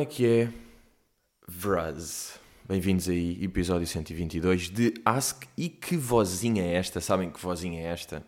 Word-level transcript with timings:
é 0.00 0.06
que 0.06 0.26
é? 0.26 0.52
Vraz. 1.46 2.40
Bem-vindos 2.66 3.06
aí, 3.06 3.38
episódio 3.44 3.86
122 3.86 4.70
de 4.70 4.94
Ask. 5.04 5.44
E 5.58 5.68
que 5.68 5.94
vozinha 5.94 6.62
é 6.62 6.76
esta? 6.76 7.02
Sabem 7.02 7.28
que 7.28 7.38
vozinha 7.38 7.82
é 7.82 7.92
esta? 7.92 8.24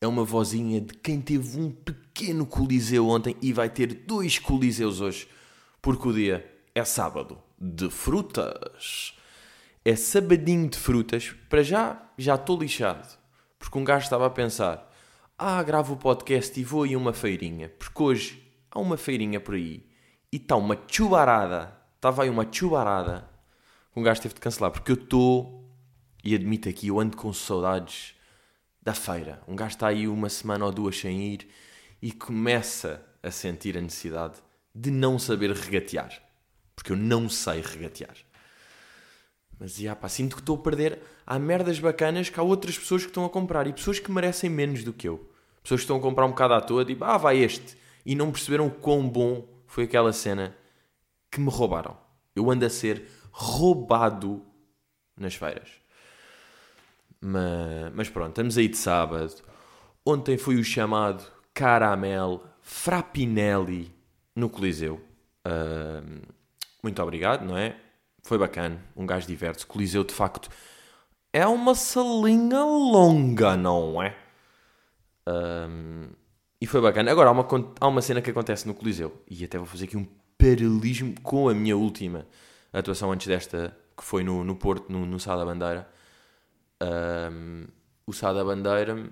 É 0.00 0.08
uma 0.08 0.24
vozinha 0.24 0.80
de 0.80 0.94
quem 0.94 1.20
teve 1.20 1.56
um 1.56 1.70
pequeno 1.70 2.44
coliseu 2.44 3.06
ontem 3.06 3.36
e 3.40 3.52
vai 3.52 3.70
ter 3.70 3.94
dois 3.94 4.40
coliseus 4.40 5.00
hoje, 5.00 5.28
porque 5.80 6.08
o 6.08 6.12
dia 6.12 6.44
é 6.74 6.84
sábado 6.84 7.38
de 7.56 7.88
frutas. 7.90 9.14
É 9.84 9.94
sabadinho 9.94 10.68
de 10.68 10.78
frutas. 10.78 11.32
Para 11.48 11.62
já, 11.62 12.10
já 12.18 12.34
estou 12.34 12.58
lixado, 12.58 13.16
porque 13.56 13.78
um 13.78 13.84
gajo 13.84 14.02
estava 14.02 14.26
a 14.26 14.30
pensar: 14.30 14.92
ah, 15.38 15.62
gravo 15.62 15.94
o 15.94 15.96
podcast 15.96 16.58
e 16.58 16.64
vou 16.64 16.82
aí 16.82 16.96
uma 16.96 17.12
feirinha, 17.12 17.68
porque 17.68 18.02
hoje 18.02 18.42
há 18.68 18.80
uma 18.80 18.96
feirinha 18.96 19.38
por 19.38 19.54
aí 19.54 19.87
e 20.32 20.36
está 20.36 20.56
uma 20.56 20.78
chubarada. 20.88 21.76
Estava 21.96 22.22
aí 22.22 22.30
uma 22.30 22.46
chubarada. 22.50 23.28
Um 23.94 24.02
gajo 24.02 24.22
teve 24.22 24.34
de 24.34 24.40
cancelar, 24.40 24.70
porque 24.70 24.92
eu 24.92 24.96
estou, 24.96 25.68
e 26.22 26.34
admito 26.34 26.68
aqui, 26.68 26.88
eu 26.88 27.00
ando 27.00 27.16
com 27.16 27.32
saudades 27.32 28.14
da 28.82 28.94
feira. 28.94 29.42
Um 29.48 29.56
gajo 29.56 29.74
está 29.74 29.88
aí 29.88 30.06
uma 30.06 30.28
semana 30.28 30.64
ou 30.64 30.72
duas 30.72 30.98
sem 30.98 31.20
ir 31.20 31.48
e 32.00 32.12
começa 32.12 33.04
a 33.22 33.30
sentir 33.30 33.76
a 33.76 33.80
necessidade 33.80 34.40
de 34.74 34.90
não 34.90 35.18
saber 35.18 35.50
regatear. 35.50 36.22
Porque 36.76 36.92
eu 36.92 36.96
não 36.96 37.28
sei 37.28 37.60
regatear. 37.60 38.16
Mas, 39.58 39.74
já, 39.74 39.96
pá, 39.96 40.08
sinto 40.08 40.36
que 40.36 40.42
estou 40.42 40.56
a 40.56 40.62
perder. 40.62 41.00
Há 41.26 41.38
merdas 41.38 41.80
bacanas 41.80 42.30
que 42.30 42.38
há 42.38 42.42
outras 42.42 42.78
pessoas 42.78 43.02
que 43.02 43.08
estão 43.08 43.24
a 43.24 43.28
comprar 43.28 43.66
e 43.66 43.72
pessoas 43.72 43.98
que 43.98 44.12
merecem 44.12 44.48
menos 44.48 44.84
do 44.84 44.92
que 44.92 45.08
eu. 45.08 45.28
Pessoas 45.62 45.80
que 45.80 45.84
estão 45.84 45.96
a 45.96 46.00
comprar 46.00 46.26
um 46.26 46.30
bocado 46.30 46.54
à 46.54 46.60
toa, 46.60 46.84
tipo, 46.84 47.04
ah, 47.04 47.16
vai 47.16 47.38
este. 47.38 47.76
E 48.06 48.14
não 48.14 48.30
perceberam 48.30 48.68
o 48.68 48.70
quão 48.70 49.08
bom 49.08 49.44
foi 49.68 49.84
aquela 49.84 50.12
cena 50.12 50.56
que 51.30 51.38
me 51.40 51.50
roubaram. 51.50 51.96
Eu 52.34 52.50
ando 52.50 52.64
a 52.66 52.70
ser 52.70 53.06
roubado 53.30 54.44
nas 55.16 55.34
feiras. 55.34 55.68
Mas, 57.20 57.92
mas 57.94 58.08
pronto, 58.08 58.30
estamos 58.30 58.58
aí 58.58 58.66
de 58.66 58.76
sábado. 58.76 59.34
Ontem 60.04 60.36
foi 60.36 60.56
o 60.56 60.64
chamado 60.64 61.24
Caramel 61.52 62.42
Frappinelli 62.62 63.94
no 64.34 64.48
Coliseu. 64.48 65.00
Uh, 65.46 66.26
muito 66.82 67.02
obrigado, 67.02 67.44
não 67.44 67.56
é? 67.56 67.76
Foi 68.22 68.38
bacana, 68.38 68.82
um 68.96 69.06
gajo 69.06 69.26
diverte. 69.26 69.66
Coliseu, 69.66 70.02
de 70.02 70.14
facto, 70.14 70.48
é 71.32 71.46
uma 71.46 71.74
salinha 71.74 72.62
longa, 72.62 73.56
não 73.56 74.02
é? 74.02 74.16
Um, 75.26 76.08
e 76.60 76.66
foi 76.66 76.80
bacana. 76.80 77.10
Agora, 77.10 77.28
há 77.28 77.32
uma, 77.32 77.46
há 77.80 77.88
uma 77.88 78.02
cena 78.02 78.20
que 78.20 78.30
acontece 78.30 78.66
no 78.66 78.74
Coliseu, 78.74 79.22
e 79.28 79.44
até 79.44 79.58
vou 79.58 79.66
fazer 79.66 79.84
aqui 79.84 79.96
um 79.96 80.06
paralelismo 80.36 81.14
com 81.22 81.48
a 81.48 81.54
minha 81.54 81.76
última 81.76 82.26
atuação 82.72 83.12
antes 83.12 83.26
desta, 83.26 83.76
que 83.96 84.04
foi 84.04 84.22
no, 84.22 84.44
no 84.44 84.56
Porto, 84.56 84.90
no, 84.90 85.04
no 85.04 85.18
Sá 85.18 85.36
da 85.36 85.44
Bandeira. 85.44 85.88
Um, 86.82 87.64
o 88.06 88.12
Sá 88.12 88.32
da 88.32 88.44
Bandeira. 88.44 89.10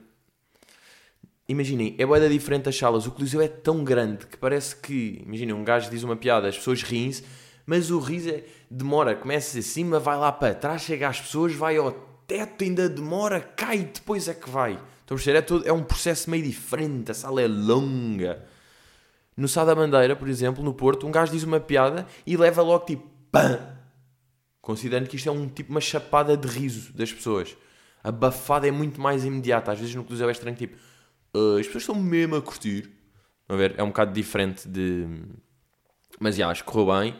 Imaginem, 1.48 1.94
é 1.98 2.04
boeda 2.04 2.28
diferente 2.28 2.64
das 2.64 2.76
salas. 2.76 3.06
O 3.06 3.12
Coliseu 3.12 3.40
é 3.40 3.48
tão 3.48 3.84
grande 3.84 4.26
que 4.26 4.36
parece 4.36 4.76
que. 4.76 5.22
Imaginem, 5.24 5.54
um 5.54 5.64
gajo 5.64 5.90
diz 5.90 6.02
uma 6.02 6.16
piada, 6.16 6.48
as 6.48 6.56
pessoas 6.56 6.82
riem-se, 6.82 7.24
mas 7.64 7.90
o 7.90 7.98
riso 7.98 8.30
é, 8.30 8.44
demora, 8.70 9.14
começa 9.14 9.58
acima, 9.58 9.98
vai 10.00 10.16
lá 10.16 10.32
para 10.32 10.54
trás, 10.54 10.82
chega 10.82 11.08
às 11.08 11.20
pessoas, 11.20 11.54
vai 11.54 11.76
ao 11.76 12.15
teto, 12.26 12.64
ainda 12.64 12.88
demora, 12.88 13.40
cai 13.40 13.90
depois 13.92 14.28
é 14.28 14.34
que 14.34 14.48
vai. 14.48 14.72
Estão 14.72 15.14
a 15.14 15.18
perceber? 15.18 15.38
É, 15.38 15.42
todo, 15.42 15.68
é 15.68 15.72
um 15.72 15.82
processo 15.82 16.28
meio 16.30 16.42
diferente, 16.42 17.10
a 17.10 17.14
sala 17.14 17.40
é 17.40 17.46
longa. 17.46 18.44
No 19.36 19.46
Sá 19.46 19.64
da 19.64 19.74
Bandeira, 19.74 20.16
por 20.16 20.28
exemplo, 20.28 20.64
no 20.64 20.72
Porto, 20.72 21.06
um 21.06 21.10
gajo 21.10 21.30
diz 21.30 21.42
uma 21.42 21.60
piada 21.60 22.06
e 22.26 22.36
leva 22.36 22.62
logo 22.62 22.86
tipo 22.86 23.08
PAM! 23.30 23.76
Considerando 24.60 25.08
que 25.08 25.16
isto 25.16 25.28
é 25.28 25.32
um 25.32 25.46
tipo 25.46 25.70
uma 25.70 25.80
chapada 25.80 26.36
de 26.36 26.48
riso 26.48 26.92
das 26.92 27.12
pessoas. 27.12 27.56
A 28.02 28.10
bafada 28.10 28.66
é 28.66 28.70
muito 28.70 29.00
mais 29.00 29.24
imediata. 29.24 29.70
Às 29.70 29.78
vezes 29.78 29.94
no 29.94 30.02
Coliseu 30.02 30.28
é 30.28 30.32
estranho, 30.32 30.56
tipo, 30.56 30.76
uh, 31.34 31.58
as 31.58 31.66
pessoas 31.66 31.82
estão 31.82 31.94
mesmo 31.94 32.34
a 32.34 32.42
curtir. 32.42 32.90
A 33.48 33.54
ver, 33.54 33.74
é 33.76 33.82
um 33.82 33.88
bocado 33.88 34.12
diferente 34.12 34.66
de. 34.66 35.06
Mas 36.18 36.34
já, 36.34 36.48
acho 36.48 36.64
que 36.64 36.70
correu 36.70 36.98
bem. 36.98 37.14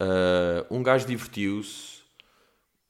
Uh, 0.00 0.74
um 0.74 0.82
gajo 0.82 1.06
divertiu-se. 1.06 1.99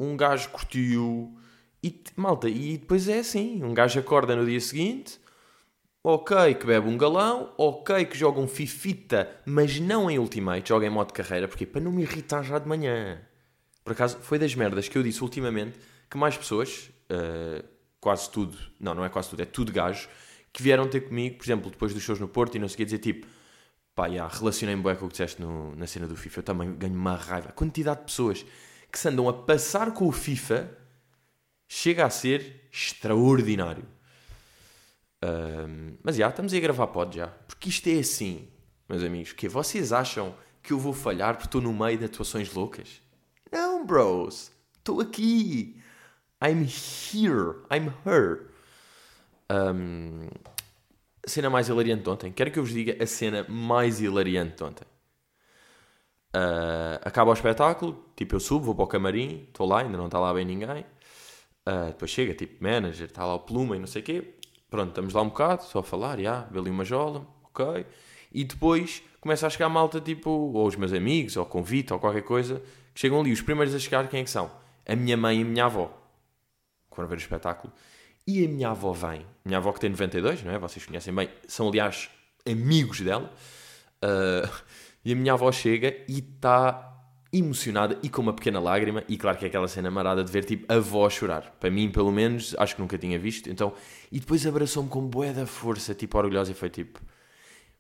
Um 0.01 0.17
gajo 0.17 0.49
curtiu. 0.49 1.37
E 1.83 2.03
malta, 2.17 2.49
e 2.49 2.79
depois 2.79 3.09
é 3.09 3.19
assim: 3.19 3.63
um 3.63 3.75
gajo 3.75 4.01
acorda 4.01 4.35
no 4.35 4.47
dia 4.47 4.61
seguinte. 4.61 5.21
Ok, 6.03 6.55
que 6.55 6.65
bebe 6.65 6.89
um 6.89 6.97
galão, 6.97 7.53
ok, 7.59 8.07
que 8.07 8.17
joga 8.17 8.41
um 8.41 8.49
fifita, 8.49 9.29
mas 9.45 9.79
não 9.79 10.11
em 10.11 10.19
ultimate, 10.19 10.71
joga 10.71 10.87
em 10.87 10.91
modo 10.91 11.13
carreira, 11.13 11.47
porque 11.47 11.67
para 11.67 11.83
não 11.83 11.93
me 11.93 12.03
irritar 12.03 12.43
já 12.43 12.59
de 12.59 12.67
manhã. 12.67 13.21
Por 13.85 13.93
acaso, 13.93 14.17
foi 14.23 14.39
das 14.39 14.55
merdas 14.55 14.89
que 14.89 14.97
eu 14.97 15.03
disse 15.03 15.23
ultimamente 15.23 15.79
que 16.09 16.17
mais 16.17 16.39
pessoas, 16.39 16.91
uh, 17.13 17.63
quase 18.01 18.31
tudo, 18.31 18.57
não, 18.81 18.95
não 18.95 19.05
é 19.05 19.11
quase 19.11 19.29
tudo, 19.29 19.43
é 19.43 19.45
tudo 19.45 19.71
gajo, 19.73 20.09
que 20.51 20.63
vieram 20.63 20.89
ter 20.89 21.03
comigo, 21.03 21.37
por 21.37 21.45
exemplo, 21.45 21.71
depois 21.71 21.93
dos 21.93 22.03
shows 22.03 22.19
no 22.19 22.29
Porto 22.29 22.55
e 22.55 22.59
não 22.59 22.67
sei 22.67 22.83
o 22.83 22.85
dizer 22.87 22.99
tipo, 22.99 23.27
pá, 23.95 24.09
já, 24.09 24.27
relacionei-me 24.27 24.83
bem 24.83 24.97
com 24.97 25.05
o 25.05 25.09
que 25.09 25.13
disseste 25.13 25.43
no, 25.43 25.77
na 25.77 25.87
cena 25.87 26.07
do 26.07 26.17
FIFA, 26.17 26.41
eu 26.41 26.43
também 26.43 26.75
ganho 26.77 26.95
uma 26.95 27.15
raiva. 27.15 27.51
A 27.51 27.53
quantidade 27.53 28.01
de 28.01 28.07
pessoas 28.07 28.47
que 28.91 28.99
se 28.99 29.09
andam 29.09 29.29
a 29.29 29.33
passar 29.33 29.93
com 29.93 30.07
o 30.07 30.13
FIFA 30.13 30.71
chega 31.69 32.05
a 32.05 32.11
ser 32.11 32.69
extraordinário. 32.73 33.85
Um, 35.23 35.97
mas 36.03 36.17
já, 36.17 36.29
estamos 36.29 36.53
aí 36.53 36.59
a 36.59 36.63
gravar 36.63 36.87
pod 36.89 37.17
já. 37.17 37.29
Porque 37.47 37.69
isto 37.69 37.89
é 37.89 37.99
assim, 37.99 38.49
meus 38.89 39.03
amigos, 39.03 39.33
que 39.33 39.49
vocês 39.49 39.93
acham 39.93 40.35
que 40.63 40.73
eu 40.73 40.79
vou 40.79 40.93
falhar 40.93 41.35
porque 41.35 41.47
estou 41.47 41.61
no 41.61 41.73
meio 41.73 41.99
de 41.99 42.07
atuações 42.07 42.53
loucas? 42.53 43.01
Não, 43.53 43.85
bros. 43.85 44.51
Estou 44.79 45.01
aqui. 45.01 45.81
I'm 46.43 46.65
here. 46.65 47.63
I'm 47.71 47.93
her. 48.07 48.51
Um, 49.51 50.29
a 51.25 51.29
cena 51.29 51.51
mais 51.51 51.69
hilariante 51.69 52.03
de 52.03 52.11
ontem. 52.11 52.33
Quero 52.33 52.51
que 52.51 52.59
eu 52.59 52.65
vos 52.65 52.73
diga 52.73 53.03
a 53.03 53.07
cena 53.07 53.45
mais 53.49 54.01
hilariante 54.01 54.57
de 54.57 54.65
ontem. 54.65 54.85
Uh, 56.35 57.01
acaba 57.03 57.31
o 57.31 57.35
espetáculo, 57.35 58.05
tipo 58.15 58.37
eu 58.37 58.41
subo, 58.41 58.67
vou 58.67 58.75
para 58.75 58.85
o 58.85 58.87
camarim, 58.87 59.47
estou 59.49 59.67
lá, 59.67 59.81
ainda 59.81 59.99
não 59.99 60.07
está 60.07 60.19
lá 60.19 60.33
bem 60.33 60.45
ninguém. 60.45 60.85
Uh, 61.67 61.87
depois 61.89 62.11
chega, 62.11 62.35
tipo 62.35 62.63
manager, 62.63 63.07
está 63.07 63.25
lá 63.25 63.35
o 63.35 63.41
pluma 63.41 63.77
e 63.77 63.79
não 63.79 63.87
sei 63.87 64.03
o 64.03 64.05
quê. 64.05 64.35
Pronto, 64.71 64.91
estamos 64.91 65.13
lá 65.13 65.23
um 65.23 65.29
bocado, 65.29 65.65
só 65.65 65.81
a 65.81 65.83
falar, 65.83 66.17
já, 66.17 66.23
yeah, 66.23 66.49
ali 66.59 66.71
uma 66.71 66.85
jola, 66.85 67.27
ok. 67.45 67.85
E 68.33 68.45
depois 68.45 69.03
começa 69.21 69.47
a 69.47 69.51
chegar 69.51 69.67
a 69.67 69.69
malta, 69.69 70.01
tipo, 70.01 70.31
ou 70.31 70.67
os 70.67 70.77
meus 70.77 70.93
amigos, 70.93 71.37
ou 71.37 71.45
convite, 71.45 71.93
ou 71.93 71.99
qualquer 71.99 72.23
coisa, 72.23 72.63
que 72.95 73.01
chegam 73.01 73.21
ali. 73.21 73.33
Os 73.33 73.43
primeiros 73.43 73.75
a 73.75 73.79
chegar, 73.79 74.09
quem 74.09 74.21
é 74.21 74.25
que 74.25 74.31
são? 74.31 74.51
A 74.87 74.95
minha 74.95 75.17
mãe 75.17 75.41
e 75.41 75.43
a 75.43 75.45
minha 75.45 75.65
avó. 75.65 75.93
Quando 76.89 77.09
ver 77.09 77.17
o 77.17 77.19
espetáculo. 77.19 77.73
E 78.27 78.45
a 78.45 78.49
minha 78.49 78.71
avó 78.71 78.93
vem. 78.93 79.27
Minha 79.45 79.59
avó 79.59 79.73
que 79.73 79.81
tem 79.81 79.91
92, 79.91 80.45
não 80.45 80.53
é? 80.53 80.59
Vocês 80.59 80.87
conhecem 80.87 81.13
bem. 81.13 81.29
São, 81.49 81.69
aliás, 81.69 82.09
amigos 82.47 83.01
dela. 83.01 83.33
Uh, 84.03 84.49
e 85.11 85.13
a 85.13 85.17
minha 85.17 85.33
avó 85.33 85.51
chega 85.51 85.97
e 86.07 86.21
está 86.21 86.87
emocionada 87.33 87.99
e 88.01 88.09
com 88.09 88.23
uma 88.23 88.33
pequena 88.33 88.61
lágrima, 88.61 89.03
e 89.09 89.17
claro 89.17 89.37
que 89.37 89.45
é 89.45 89.49
aquela 89.49 89.67
cena 89.67 89.91
marada 89.91 90.23
de 90.23 90.31
ver 90.31 90.45
tipo 90.45 90.73
a 90.73 90.77
avó 90.77 91.09
chorar. 91.11 91.57
Para 91.59 91.69
mim, 91.69 91.91
pelo 91.91 92.13
menos, 92.13 92.55
acho 92.57 92.77
que 92.77 92.81
nunca 92.81 92.97
tinha 92.97 93.19
visto. 93.19 93.51
Então, 93.51 93.73
e 94.11 94.21
depois 94.21 94.47
abraçou-me 94.47 94.89
com 94.89 95.07
bué 95.07 95.33
da 95.33 95.47
força, 95.47 95.95
tipo 95.95 96.17
orgulhosa, 96.17 96.53
e 96.53 96.55
foi 96.55 96.71
tipo. 96.71 97.01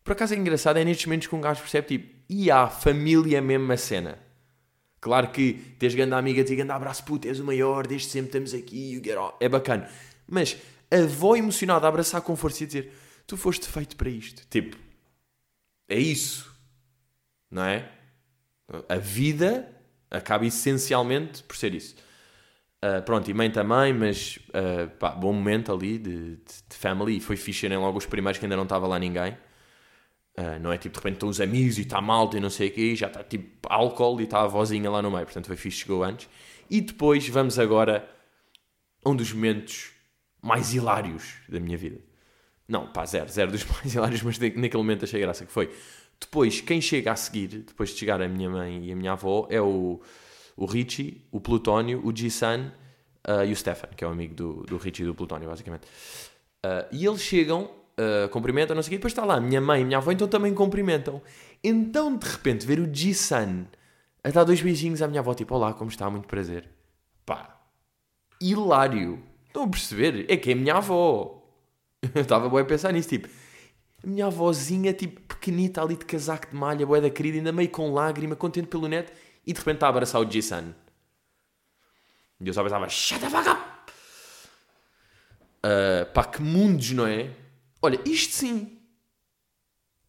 Por 0.02 0.12
acaso 0.12 0.34
é 0.34 0.36
engraçado, 0.36 0.78
é 0.78 0.84
nestes 0.84 1.06
momentos 1.06 1.28
que 1.28 1.34
um 1.34 1.40
gajo 1.40 1.60
percebe 1.60 1.86
tipo, 1.86 2.16
e 2.28 2.50
a 2.50 2.66
família 2.68 3.40
mesmo 3.40 3.72
a 3.72 3.76
cena. 3.76 4.18
Claro 5.00 5.28
que 5.28 5.54
tens 5.78 5.94
grande 5.94 6.14
amiga, 6.14 6.42
te 6.42 6.56
grande 6.56 6.72
abraço, 6.72 7.04
puto, 7.04 7.28
és 7.28 7.38
o 7.38 7.44
maior, 7.44 7.86
desde 7.86 8.08
sempre 8.08 8.26
estamos 8.26 8.54
aqui, 8.54 9.00
é 9.38 9.48
bacana. 9.48 9.88
Mas 10.28 10.56
a 10.90 10.96
avó 10.96 11.36
emocionada 11.36 11.86
a 11.86 11.88
abraçar 11.88 12.20
com 12.22 12.34
força 12.34 12.64
e 12.64 12.66
dizer, 12.66 12.92
tu 13.24 13.36
foste 13.36 13.66
feito 13.68 13.96
para 13.96 14.10
isto. 14.10 14.42
Tipo, 14.48 14.76
é 15.88 15.98
isso, 15.98 16.49
não 17.50 17.64
é? 17.64 17.88
A 18.88 18.96
vida 18.96 19.68
acaba 20.10 20.46
essencialmente 20.46 21.42
por 21.42 21.56
ser 21.56 21.74
isso. 21.74 21.96
Uh, 22.82 23.02
pronto, 23.02 23.30
e 23.30 23.34
mãe 23.34 23.50
também, 23.50 23.92
mas 23.92 24.38
uh, 24.48 24.88
pá, 24.98 25.10
bom 25.10 25.32
momento 25.32 25.70
ali 25.72 25.98
de, 25.98 26.36
de, 26.36 26.42
de 26.68 26.76
family. 26.76 27.18
E 27.18 27.20
foi 27.20 27.36
fixe 27.36 27.68
nem 27.68 27.76
logo 27.76 27.98
os 27.98 28.06
primeiros 28.06 28.38
que 28.38 28.44
ainda 28.44 28.56
não 28.56 28.62
estava 28.62 28.86
lá 28.86 28.98
ninguém. 28.98 29.36
Uh, 30.38 30.58
não 30.60 30.72
é 30.72 30.78
tipo 30.78 30.94
de 30.94 30.98
repente 30.98 31.14
estão 31.14 31.28
os 31.28 31.40
amigos 31.40 31.76
e 31.76 31.82
está 31.82 32.00
malta 32.00 32.38
e 32.38 32.40
não 32.40 32.48
sei 32.48 32.68
o 32.68 32.72
quê, 32.72 32.96
já 32.96 33.08
está 33.08 33.22
tipo 33.22 33.68
álcool 33.68 34.20
e 34.20 34.24
está 34.24 34.42
a 34.42 34.46
vozinha 34.46 34.90
lá 34.90 35.02
no 35.02 35.10
meio. 35.10 35.24
Portanto 35.24 35.46
foi 35.46 35.56
fixe, 35.56 35.78
chegou 35.78 36.02
antes. 36.02 36.28
E 36.70 36.80
depois 36.80 37.28
vamos 37.28 37.58
agora 37.58 38.08
a 39.04 39.10
um 39.10 39.16
dos 39.16 39.32
momentos 39.32 39.90
mais 40.40 40.72
hilários 40.72 41.34
da 41.48 41.60
minha 41.60 41.76
vida. 41.76 42.00
Não, 42.66 42.86
pá, 42.86 43.04
zero, 43.04 43.28
zero 43.28 43.50
dos 43.50 43.64
mais 43.68 43.94
hilários, 43.94 44.22
mas 44.22 44.38
naquele 44.38 44.76
momento 44.76 45.04
achei 45.04 45.20
graça 45.20 45.44
que 45.44 45.52
foi 45.52 45.70
depois, 46.20 46.60
quem 46.60 46.80
chega 46.80 47.12
a 47.12 47.16
seguir, 47.16 47.48
depois 47.48 47.90
de 47.90 47.96
chegar 47.96 48.20
a 48.20 48.28
minha 48.28 48.50
mãe 48.50 48.86
e 48.86 48.92
a 48.92 48.96
minha 48.96 49.12
avó, 49.12 49.46
é 49.50 49.60
o, 49.60 50.00
o 50.56 50.64
Richie, 50.66 51.26
o 51.32 51.40
Plutónio, 51.40 52.00
o 52.04 52.14
G-Sun 52.14 52.70
uh, 53.26 53.44
e 53.46 53.52
o 53.52 53.56
Stefan, 53.56 53.88
que 53.96 54.04
é 54.04 54.06
o 54.06 54.10
amigo 54.10 54.34
do, 54.34 54.62
do 54.64 54.76
Richie 54.76 55.02
e 55.02 55.06
do 55.06 55.14
Plutónio, 55.14 55.48
basicamente. 55.48 55.84
Uh, 56.64 56.86
e 56.92 57.06
eles 57.06 57.22
chegam, 57.22 57.64
uh, 57.64 58.28
cumprimenta, 58.30 58.74
não 58.74 58.82
sei 58.82 58.88
o 58.88 58.90
quê. 58.90 58.96
Depois 58.98 59.12
está 59.12 59.24
lá 59.24 59.36
a 59.36 59.40
minha 59.40 59.60
mãe 59.60 59.80
e 59.80 59.82
a 59.82 59.86
minha 59.86 59.98
avó, 59.98 60.12
então 60.12 60.28
também 60.28 60.54
cumprimentam. 60.54 61.22
Então, 61.64 62.16
de 62.16 62.28
repente, 62.28 62.66
ver 62.66 62.78
o 62.78 62.94
Ji-san 62.94 63.66
a 64.22 64.30
dar 64.30 64.44
dois 64.44 64.60
beijinhos 64.60 65.00
à 65.00 65.08
minha 65.08 65.20
avó, 65.20 65.34
tipo, 65.34 65.54
olá, 65.54 65.72
como 65.72 65.90
está, 65.90 66.08
muito 66.10 66.28
prazer. 66.28 66.68
Pá, 67.24 67.58
hilário. 68.40 69.22
Estão 69.46 69.64
a 69.64 69.68
perceber? 69.68 70.26
É 70.28 70.36
que 70.36 70.50
é 70.50 70.52
a 70.52 70.56
minha 70.56 70.74
avó. 70.74 71.42
Eu 72.14 72.22
estava 72.22 72.48
bem 72.48 72.60
a 72.60 72.64
pensar 72.64 72.92
nisso, 72.92 73.08
tipo, 73.08 73.28
a 74.02 74.06
minha 74.06 74.26
avózinha, 74.26 74.92
tipo, 74.92 75.20
pequenita 75.22 75.82
ali 75.82 75.96
de 75.96 76.04
casaco 76.04 76.48
de 76.48 76.56
malha, 76.56 76.86
boé 76.86 77.00
da 77.00 77.10
querida, 77.10 77.38
ainda 77.38 77.52
meio 77.52 77.68
com 77.68 77.92
lágrima, 77.92 78.34
contente 78.34 78.68
pelo 78.68 78.88
neto, 78.88 79.12
e 79.46 79.52
de 79.52 79.58
repente 79.58 79.76
está 79.76 79.86
a 79.86 79.90
abraçar 79.90 80.20
o 80.20 80.30
Ji-san. 80.30 80.74
E 82.40 82.48
eu 82.48 82.54
só 82.54 82.62
pensava, 82.62 82.88
shut 82.88 83.22
up! 83.24 83.70
Uh, 85.62 86.10
pá, 86.14 86.24
que 86.24 86.40
mundos, 86.40 86.92
não 86.92 87.06
é? 87.06 87.30
Olha, 87.82 88.00
isto 88.06 88.34
sim. 88.34 88.78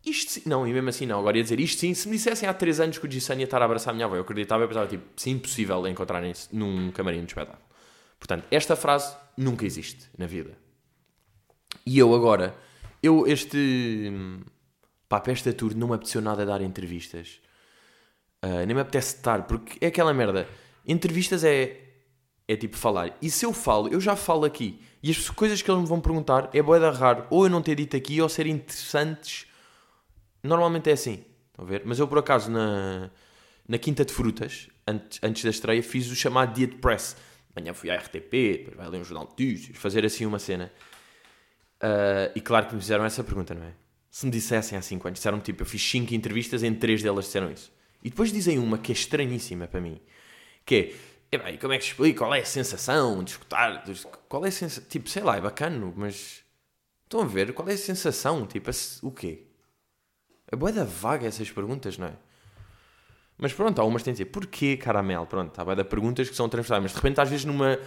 Isto 0.05 0.31
sim. 0.31 0.41
Não, 0.45 0.65
e 0.65 0.73
mesmo 0.73 0.89
assim 0.89 1.05
não. 1.05 1.19
Agora 1.19 1.38
ia 1.38 1.43
dizer 1.43 1.59
isto 1.59 1.79
sim. 1.79 1.93
Se 1.93 2.07
me 2.07 2.15
dissessem 2.15 2.47
há 2.47 2.53
3 2.53 2.79
anos 2.79 2.97
que 2.97 3.05
o 3.05 3.11
Gissan 3.11 3.35
ia 3.35 3.43
estar 3.43 3.61
a 3.61 3.65
abraçar 3.65 3.91
a 3.91 3.93
minha 3.93 4.05
avó, 4.05 4.15
eu 4.15 4.21
acreditava, 4.21 4.63
eu 4.63 4.67
pensava, 4.67 4.88
tipo, 4.88 5.03
sim, 5.17 5.31
impossível 5.31 5.85
encontrarem-se 5.88 6.55
num 6.55 6.91
camarim 6.91 7.19
de 7.19 7.27
espetáculo. 7.27 7.61
Portanto, 8.17 8.45
esta 8.49 8.75
frase 8.75 9.15
nunca 9.38 9.65
existe 9.65 10.09
na 10.17 10.25
vida. 10.25 10.57
E 11.85 11.97
eu 11.97 12.13
agora, 12.15 12.55
eu 13.01 13.25
este. 13.27 14.12
Pá, 15.09 15.19
para 15.19 15.33
esta 15.33 15.51
tour 15.51 15.75
não 15.75 15.89
me 15.89 15.95
apeteceu 15.95 16.21
nada 16.21 16.45
dar 16.45 16.62
entrevistas. 16.62 17.42
Uh, 18.44 18.65
nem 18.65 18.75
me 18.75 18.81
apetece 18.81 19.18
estar, 19.18 19.44
porque 19.44 19.77
é 19.83 19.88
aquela 19.88 20.13
merda. 20.13 20.48
Entrevistas 20.86 21.44
é. 21.44 21.80
É 22.48 22.56
tipo 22.56 22.75
falar. 22.75 23.15
E 23.21 23.30
se 23.30 23.45
eu 23.45 23.53
falo, 23.53 23.88
eu 23.88 24.01
já 24.01 24.15
falo 24.15 24.44
aqui. 24.44 24.81
E 25.01 25.09
as 25.09 25.30
coisas 25.30 25.62
que 25.62 25.71
eles 25.71 25.81
me 25.81 25.88
vão 25.88 26.01
perguntar 26.01 26.50
é 26.53 26.62
boa 26.62 26.92
raro. 26.92 27.25
Ou 27.30 27.45
eu 27.45 27.50
não 27.50 27.62
ter 27.62 27.75
dito 27.75 27.95
aqui, 27.95 28.21
ou 28.21 28.27
ser 28.27 28.45
interessantes. 28.45 29.48
Normalmente 30.44 30.89
é 30.89 30.94
assim. 30.94 31.24
Estão 31.48 31.65
a 31.65 31.68
ver? 31.68 31.83
Mas 31.86 31.98
eu, 32.00 32.07
por 32.07 32.18
acaso, 32.18 32.51
na, 32.51 33.09
na 33.68 33.77
Quinta 33.77 34.03
de 34.03 34.12
Frutas, 34.12 34.69
antes, 34.86 35.19
antes 35.24 35.44
da 35.44 35.50
estreia, 35.50 35.81
fiz 35.81 36.12
o 36.12 36.15
chamado 36.15 36.53
dia 36.53 36.68
de 36.68 36.75
press. 36.75 37.15
Amanhã 37.56 37.74
fui 37.74 37.89
à 37.89 37.95
RTP, 37.95 38.31
depois 38.31 38.75
vai 38.75 38.89
ler 38.89 39.00
um 39.00 39.03
jornal 39.03 39.25
de 39.25 39.31
notícias, 39.31 39.77
fazer 39.77 40.06
assim 40.06 40.25
uma 40.25 40.39
cena. 40.39 40.71
Uh, 41.81 42.31
e 42.36 42.42
claro 42.42 42.68
que 42.68 42.75
me 42.75 42.81
fizeram 42.81 43.04
essa 43.04 43.24
pergunta, 43.24 43.56
não 43.56 43.63
é? 43.63 43.74
Se 44.10 44.25
me 44.25 44.31
dissessem 44.31 44.78
há 44.78 44.81
5 44.81 45.07
anos, 45.07 45.19
disseram-me 45.19 45.42
tipo, 45.42 45.63
eu 45.63 45.66
fiz 45.66 45.81
5 45.81 46.13
entrevistas, 46.13 46.62
em 46.62 46.74
3 46.74 47.01
delas 47.01 47.25
disseram 47.25 47.51
isso. 47.51 47.72
E 48.04 48.10
depois 48.10 48.31
dizem 48.31 48.60
uma 48.60 48.78
que 48.78 48.92
é 48.92 48.94
estranhíssima 48.94 49.68
para 49.68 49.81
mim, 49.81 50.00
que 50.66 50.75
é, 50.75 50.94
e 51.31 51.57
como 51.57 51.72
é 51.74 51.78
que 51.78 51.86
explico? 51.86 52.19
Qual 52.19 52.36
é 52.36 52.42
a 52.42 52.45
sensação 52.45 53.24
de 53.24 53.31
escutar? 53.31 53.83
Qual 54.28 54.45
é 54.45 54.50
a 54.50 54.51
sensação? 54.51 54.83
Tipo, 54.89 55.10
sei 55.10 55.24
lá, 55.24 55.38
é 55.38 55.42
bacana, 55.42 55.94
mas 55.95 56.44
estão 57.04 57.22
a 57.22 57.25
ver? 57.25 57.54
Qual 57.54 57.68
é 57.69 57.74
a 57.74 57.78
sensação? 57.78 58.45
Tipo, 58.45 58.69
o 59.04 59.12
quê? 59.12 59.48
É 60.51 60.56
boa 60.57 60.74
da 60.74 60.84
vaga 60.84 61.25
essas 61.25 61.50
perguntas, 61.50 61.98
não 61.98 62.07
é? 62.07 62.13
Mas 63.38 63.54
pronto, 63.54 63.80
há 63.80 63.86
umas 63.86 64.01
que 64.01 64.06
têm 64.06 64.13
de 64.13 64.24
dizer, 64.24 64.31
porquê 64.31 64.75
caramelo? 64.75 65.25
Pronto, 65.25 65.57
há 65.57 65.74
da 65.74 65.86
perguntas 65.86 66.30
que 66.30 66.36
são 66.36 66.50
transversais, 66.50 66.84
mas 66.84 66.92
de 66.92 66.98
repente 66.98 67.22
às 67.22 67.30
vezes 67.30 67.45
numa, 67.45 67.80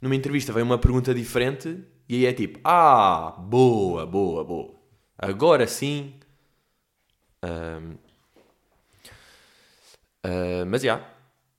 numa 0.00 0.16
entrevista 0.16 0.52
vem 0.52 0.62
uma 0.62 0.78
pergunta 0.78 1.14
diferente 1.14 1.84
e 2.08 2.16
aí 2.16 2.26
é 2.26 2.32
tipo, 2.32 2.58
ah, 2.64 3.36
boa, 3.38 4.06
boa, 4.06 4.44
boa. 4.44 4.74
Agora 5.16 5.66
sim. 5.66 6.14
Um, 7.44 7.92
uh, 10.26 10.66
mas 10.66 10.82
já, 10.82 10.94
yeah, 10.94 11.14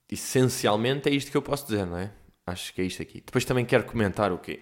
essencialmente 0.10 1.08
é 1.08 1.14
isto 1.14 1.32
que 1.32 1.38
eu 1.38 1.42
posso 1.42 1.66
dizer, 1.66 1.86
não 1.86 1.98
é? 1.98 2.12
Acho 2.46 2.74
que 2.74 2.82
é 2.82 2.84
isto 2.84 3.02
aqui. 3.02 3.22
Depois 3.22 3.46
também 3.46 3.64
quero 3.64 3.86
comentar 3.86 4.32
o 4.32 4.38
quê? 4.38 4.60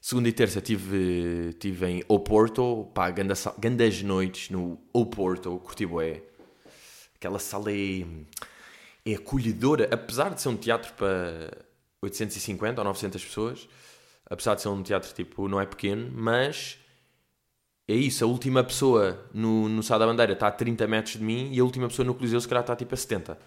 Segunda 0.00 0.28
e 0.28 0.32
terça 0.32 0.60
tive, 0.60 1.54
tive 1.54 1.86
em 1.86 2.04
Oporto, 2.08 2.90
pá, 2.94 3.10
gandas, 3.10 3.46
gandas 3.58 4.02
noites 4.02 4.50
no 4.50 4.78
Oporto, 4.92 5.58
curti 5.58 5.86
bué. 5.86 6.22
Aquela 7.16 7.38
sala 7.38 7.72
é, 7.72 8.06
é 9.04 9.14
acolhedora, 9.14 9.88
apesar 9.92 10.34
de 10.34 10.40
ser 10.40 10.48
um 10.48 10.56
teatro 10.56 10.92
para 10.94 11.64
850 12.04 12.80
ou 12.80 12.84
900 12.84 13.24
pessoas, 13.24 13.68
apesar 14.28 14.54
de 14.54 14.62
ser 14.62 14.68
um 14.68 14.82
teatro 14.82 15.12
tipo, 15.12 15.48
não 15.48 15.60
é 15.60 15.66
pequeno, 15.66 16.10
mas 16.14 16.78
é 17.86 17.94
isso, 17.94 18.24
a 18.24 18.26
última 18.26 18.64
pessoa 18.64 19.28
no, 19.32 19.68
no 19.68 19.82
Sá 19.82 19.98
da 19.98 20.06
Bandeira 20.06 20.32
está 20.32 20.48
a 20.48 20.50
30 20.50 20.86
metros 20.86 21.16
de 21.16 21.22
mim 21.22 21.50
e 21.52 21.60
a 21.60 21.64
última 21.64 21.88
pessoa 21.88 22.06
no 22.06 22.14
Coliseu 22.14 22.40
se 22.40 22.48
calhar 22.48 22.62
está 22.62 22.74
tipo 22.74 22.94
a 22.94 22.96
70. 22.96 23.38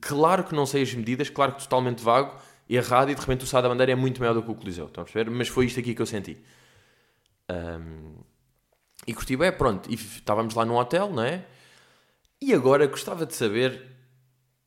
Claro 0.00 0.44
que 0.44 0.54
não 0.54 0.64
sei 0.64 0.82
as 0.82 0.94
medidas, 0.94 1.28
claro 1.28 1.52
que 1.52 1.62
totalmente 1.62 2.02
vago, 2.02 2.38
errado 2.68 3.10
e 3.10 3.14
de 3.14 3.20
repente 3.20 3.44
o 3.44 3.46
Sá 3.46 3.60
da 3.60 3.68
Bandeira 3.68 3.92
é 3.92 3.94
muito 3.94 4.20
maior 4.20 4.34
do 4.34 4.42
que 4.42 4.50
o 4.50 4.54
Coliseu, 4.54 4.86
estão 4.86 5.02
a 5.02 5.04
perceber? 5.04 5.30
Mas 5.30 5.48
foi 5.48 5.66
isto 5.66 5.80
aqui 5.80 5.94
que 5.94 6.00
eu 6.00 6.06
senti. 6.06 6.42
Um, 7.50 8.14
e 9.06 9.12
curti 9.12 9.36
bem, 9.36 9.52
pronto. 9.52 9.90
E 9.90 9.94
estávamos 9.94 10.54
lá 10.54 10.64
no 10.64 10.78
hotel, 10.78 11.10
não 11.10 11.22
é? 11.22 11.44
E 12.40 12.54
agora 12.54 12.86
gostava 12.86 13.26
de 13.26 13.34
saber. 13.34 13.93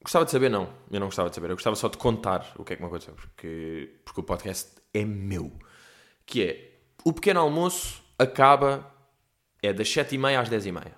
Gostava 0.07 0.23
de 0.23 0.31
saber, 0.31 0.49
não. 0.49 0.69
Eu 0.89 1.01
não 1.01 1.07
gostava 1.07 1.29
de 1.29 1.35
saber. 1.35 1.49
Eu 1.49 1.57
gostava 1.57 1.75
só 1.75 1.89
de 1.89 1.97
contar 1.97 2.53
o 2.55 2.63
que 2.63 2.71
é 2.71 2.75
que 2.77 2.81
me 2.81 2.87
aconteceu. 2.87 3.13
Porque, 3.13 3.93
porque 4.05 4.21
o 4.21 4.23
podcast 4.23 4.71
é 4.93 5.03
meu. 5.03 5.51
Que 6.25 6.43
é: 6.43 6.71
o 7.03 7.11
pequeno 7.11 7.41
almoço 7.41 8.01
acaba. 8.17 8.89
É 9.61 9.73
das 9.73 9.89
7h30 9.89 10.39
às 10.39 10.49
10h30. 10.49 10.93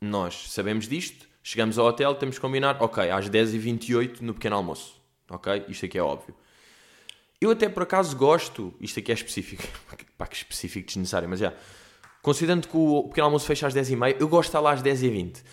Nós 0.00 0.50
sabemos 0.50 0.88
disto. 0.88 1.28
Chegamos 1.40 1.78
ao 1.78 1.86
hotel, 1.86 2.16
temos 2.16 2.34
que 2.34 2.40
combinar. 2.40 2.82
Ok, 2.82 3.08
às 3.08 3.30
10h28 3.30 4.22
no 4.22 4.34
pequeno 4.34 4.56
almoço. 4.56 5.00
Ok? 5.30 5.66
Isto 5.68 5.86
aqui 5.86 5.96
é 5.96 6.02
óbvio. 6.02 6.34
Eu 7.40 7.52
até 7.52 7.68
por 7.68 7.84
acaso 7.84 8.16
gosto, 8.16 8.74
isto 8.80 8.98
aqui 8.98 9.12
é 9.12 9.14
específico, 9.14 9.62
pá, 10.18 10.26
que 10.26 10.34
específico 10.34 10.84
desnecessário, 10.84 11.28
mas 11.28 11.38
já. 11.38 11.54
Considerando 12.20 12.66
que 12.66 12.76
o 12.76 13.04
pequeno 13.04 13.26
almoço 13.26 13.46
fecha 13.46 13.68
às 13.68 13.74
10h30, 13.74 14.16
eu 14.18 14.26
gosto 14.26 14.46
de 14.46 14.48
estar 14.48 14.60
lá 14.60 14.72
às 14.72 14.82
10h20. 14.82 15.44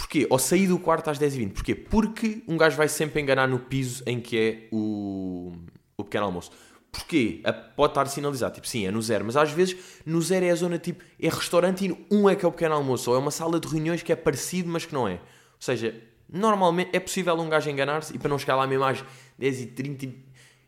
Porquê? 0.00 0.26
Ou 0.30 0.38
sair 0.38 0.66
do 0.66 0.78
quarto 0.78 1.10
às 1.10 1.18
10h20. 1.18 1.52
Porquê? 1.52 1.74
Porque 1.74 2.42
um 2.48 2.56
gajo 2.56 2.76
vai 2.76 2.88
sempre 2.88 3.20
enganar 3.20 3.46
no 3.46 3.58
piso 3.58 4.02
em 4.06 4.18
que 4.18 4.38
é 4.38 4.68
o, 4.72 5.52
o 5.96 6.04
pequeno 6.04 6.24
almoço. 6.24 6.50
Porquê? 6.90 7.42
Pode 7.76 7.92
estar 7.92 8.06
sinalizado, 8.06 8.54
tipo, 8.54 8.66
sim, 8.66 8.86
é 8.86 8.90
no 8.90 9.00
zero, 9.00 9.24
mas 9.24 9.36
às 9.36 9.52
vezes 9.52 9.76
no 10.04 10.20
zero 10.20 10.44
é 10.44 10.50
a 10.50 10.54
zona 10.54 10.78
tipo, 10.78 11.04
é 11.20 11.28
restaurante 11.28 11.86
e 11.86 12.06
um 12.10 12.28
é 12.28 12.34
que 12.34 12.44
é 12.44 12.48
o 12.48 12.50
pequeno 12.50 12.74
almoço, 12.74 13.10
ou 13.10 13.16
é 13.16 13.20
uma 13.20 13.30
sala 13.30 13.60
de 13.60 13.68
reuniões 13.68 14.02
que 14.02 14.10
é 14.10 14.16
parecido, 14.16 14.68
mas 14.68 14.84
que 14.84 14.92
não 14.92 15.06
é. 15.06 15.12
Ou 15.12 15.20
seja, 15.60 15.94
Normalmente 16.32 16.90
é 16.92 17.00
possível 17.00 17.34
um 17.34 17.48
gajo 17.48 17.68
enganar-se 17.68 18.14
e 18.14 18.18
para 18.18 18.28
não 18.28 18.38
chegar 18.38 18.54
lá 18.54 18.66
mesmo 18.66 18.84
às 18.84 19.04
10h30. 19.40 20.14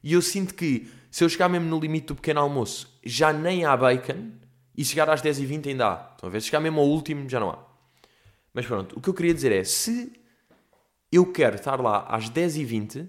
E 0.02 0.12
eu 0.12 0.20
sinto 0.20 0.54
que 0.54 0.88
se 1.08 1.22
eu 1.22 1.28
chegar 1.28 1.48
mesmo 1.48 1.68
no 1.68 1.78
limite 1.78 2.08
do 2.08 2.16
pequeno 2.16 2.40
almoço, 2.40 2.98
já 3.04 3.32
nem 3.32 3.64
há 3.64 3.76
bacon 3.76 4.30
e 4.76 4.84
chegar 4.84 5.08
às 5.08 5.22
10h20 5.22 5.68
ainda 5.68 5.86
há. 5.86 6.10
Estão 6.14 6.28
a 6.28 6.32
ver? 6.32 6.40
Se 6.40 6.48
chegar 6.48 6.58
mesmo 6.58 6.80
ao 6.80 6.86
último, 6.86 7.28
já 7.28 7.38
não 7.38 7.50
há. 7.50 7.71
Mas 8.52 8.66
pronto, 8.66 8.98
o 8.98 9.00
que 9.00 9.08
eu 9.08 9.14
queria 9.14 9.34
dizer 9.34 9.52
é: 9.52 9.64
se 9.64 10.12
eu 11.10 11.30
quero 11.32 11.56
estar 11.56 11.80
lá 11.80 12.06
às 12.08 12.30
10h20, 12.30 13.08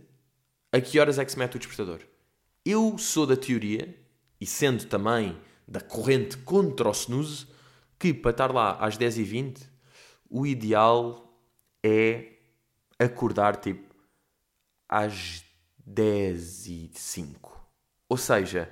a 0.72 0.82
que 0.82 1.00
horas 1.00 1.20
é 1.20 1.26
que 1.26 1.32
se 1.32 1.40
mete 1.40 1.56
o 1.56 1.60
despertador? 1.60 2.02
Eu 2.66 2.98
sou 2.98 3.26
da 3.26 3.36
teoria, 3.36 3.98
e 4.40 4.46
sendo 4.46 4.86
também 4.86 5.38
da 5.68 5.82
corrente 5.82 6.38
contra 6.38 6.88
o 6.88 6.92
snooze, 6.92 7.48
que 8.00 8.14
para 8.14 8.32
estar 8.32 8.52
lá 8.52 8.78
às 8.80 8.98
10h20, 8.98 9.62
o 10.30 10.46
ideal 10.46 11.40
é 11.84 12.34
acordar 13.00 13.58
tipo 13.58 13.94
às 14.90 15.44
10 15.86 16.68
e 16.68 16.92
5. 16.94 17.54
Ou 18.10 18.18
seja, 18.18 18.72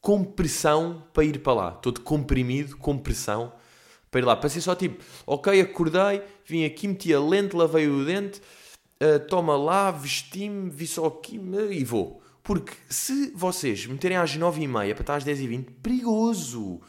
com 0.00 0.24
pressão 0.24 1.06
para 1.12 1.24
ir 1.24 1.42
para 1.42 1.52
lá. 1.52 1.70
Todo 1.72 2.00
comprimido, 2.00 2.76
com 2.76 2.98
pressão 2.98 3.52
para 4.10 4.20
ir 4.20 4.24
lá. 4.24 4.36
Para 4.36 4.48
ser 4.48 4.60
só 4.60 4.74
tipo, 4.74 5.02
ok, 5.26 5.60
acordei, 5.60 6.22
vim 6.44 6.64
aqui, 6.64 6.88
meti 6.88 7.12
a 7.12 7.20
lente, 7.20 7.56
lavei 7.56 7.88
o 7.88 8.04
dente, 8.04 8.40
uh, 9.02 9.18
toma 9.28 9.56
lá, 9.56 9.90
vesti-me, 9.90 10.70
vi 10.70 10.86
só 10.86 11.06
aqui 11.06 11.40
e 11.70 11.84
vou. 11.84 12.22
Porque 12.42 12.72
se 12.88 13.30
vocês 13.34 13.84
meterem 13.86 14.16
às 14.16 14.34
9 14.34 14.62
e 14.62 14.66
meia 14.66 14.94
para 14.94 15.02
estar 15.02 15.16
às 15.16 15.24
10 15.24 15.40
e 15.40 15.46
20, 15.46 15.70
perigoso. 15.82 16.80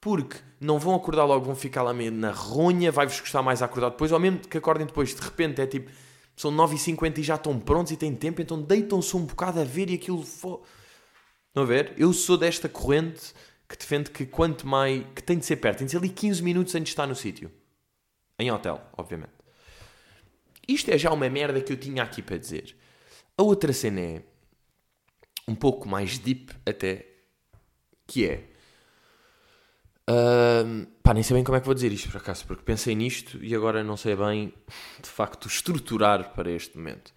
Porque 0.00 0.36
não 0.60 0.78
vão 0.78 0.94
acordar 0.94 1.24
logo, 1.24 1.44
vão 1.44 1.54
ficar 1.54 1.82
lá 1.82 1.92
meio 1.92 2.12
na 2.12 2.30
ronha, 2.30 2.90
vai-vos 2.90 3.20
custar 3.20 3.42
mais 3.42 3.62
acordar 3.62 3.90
depois, 3.90 4.12
ou 4.12 4.18
mesmo 4.18 4.38
que 4.38 4.58
acordem 4.58 4.86
depois, 4.86 5.14
de 5.14 5.20
repente 5.20 5.60
é 5.60 5.66
tipo, 5.66 5.90
são 6.36 6.50
9h50 6.50 7.18
e 7.18 7.22
já 7.22 7.34
estão 7.34 7.58
prontos 7.58 7.92
e 7.92 7.96
têm 7.96 8.14
tempo, 8.14 8.40
então 8.40 8.60
deitam-se 8.60 9.16
um 9.16 9.24
bocado 9.24 9.60
a 9.60 9.64
ver 9.64 9.90
e 9.90 9.94
aquilo. 9.94 10.22
Fo... 10.24 10.62
Estão 11.48 11.64
a 11.64 11.66
ver? 11.66 11.92
Eu 11.98 12.12
sou 12.12 12.38
desta 12.38 12.68
corrente 12.68 13.34
que 13.72 13.78
defende 13.78 14.10
que 14.10 14.26
quanto 14.26 14.66
mais. 14.66 15.02
que 15.14 15.22
tem 15.22 15.38
de 15.38 15.46
ser 15.46 15.56
perto, 15.56 15.78
tem 15.78 15.86
de 15.86 15.90
ser 15.90 15.96
ali 15.96 16.10
15 16.10 16.42
minutos 16.42 16.74
antes 16.74 16.84
de 16.84 16.90
estar 16.90 17.06
no 17.06 17.14
sítio. 17.14 17.50
Em 18.38 18.50
hotel, 18.50 18.80
obviamente. 18.96 19.32
Isto 20.68 20.90
é 20.90 20.98
já 20.98 21.10
uma 21.10 21.28
merda 21.28 21.60
que 21.60 21.72
eu 21.72 21.76
tinha 21.76 22.02
aqui 22.02 22.20
para 22.20 22.36
dizer. 22.36 22.76
A 23.36 23.42
outra 23.42 23.72
cena 23.72 24.00
é 24.00 24.22
um 25.48 25.54
pouco 25.54 25.88
mais 25.88 26.18
deep 26.18 26.54
até, 26.66 27.06
que 28.06 28.26
é 28.26 28.52
Uh, 30.02 30.84
pá, 31.00 31.14
nem 31.14 31.22
sei 31.22 31.36
bem 31.36 31.44
como 31.44 31.56
é 31.56 31.60
que 31.60 31.66
vou 31.66 31.74
dizer 31.74 31.92
isto 31.92 32.10
por 32.10 32.18
acaso, 32.18 32.44
porque 32.44 32.64
pensei 32.64 32.94
nisto 32.94 33.42
e 33.42 33.54
agora 33.54 33.84
não 33.84 33.96
sei 33.96 34.16
bem 34.16 34.52
de 35.00 35.08
facto 35.08 35.46
estruturar 35.46 36.34
para 36.34 36.50
este 36.50 36.76
momento. 36.76 37.14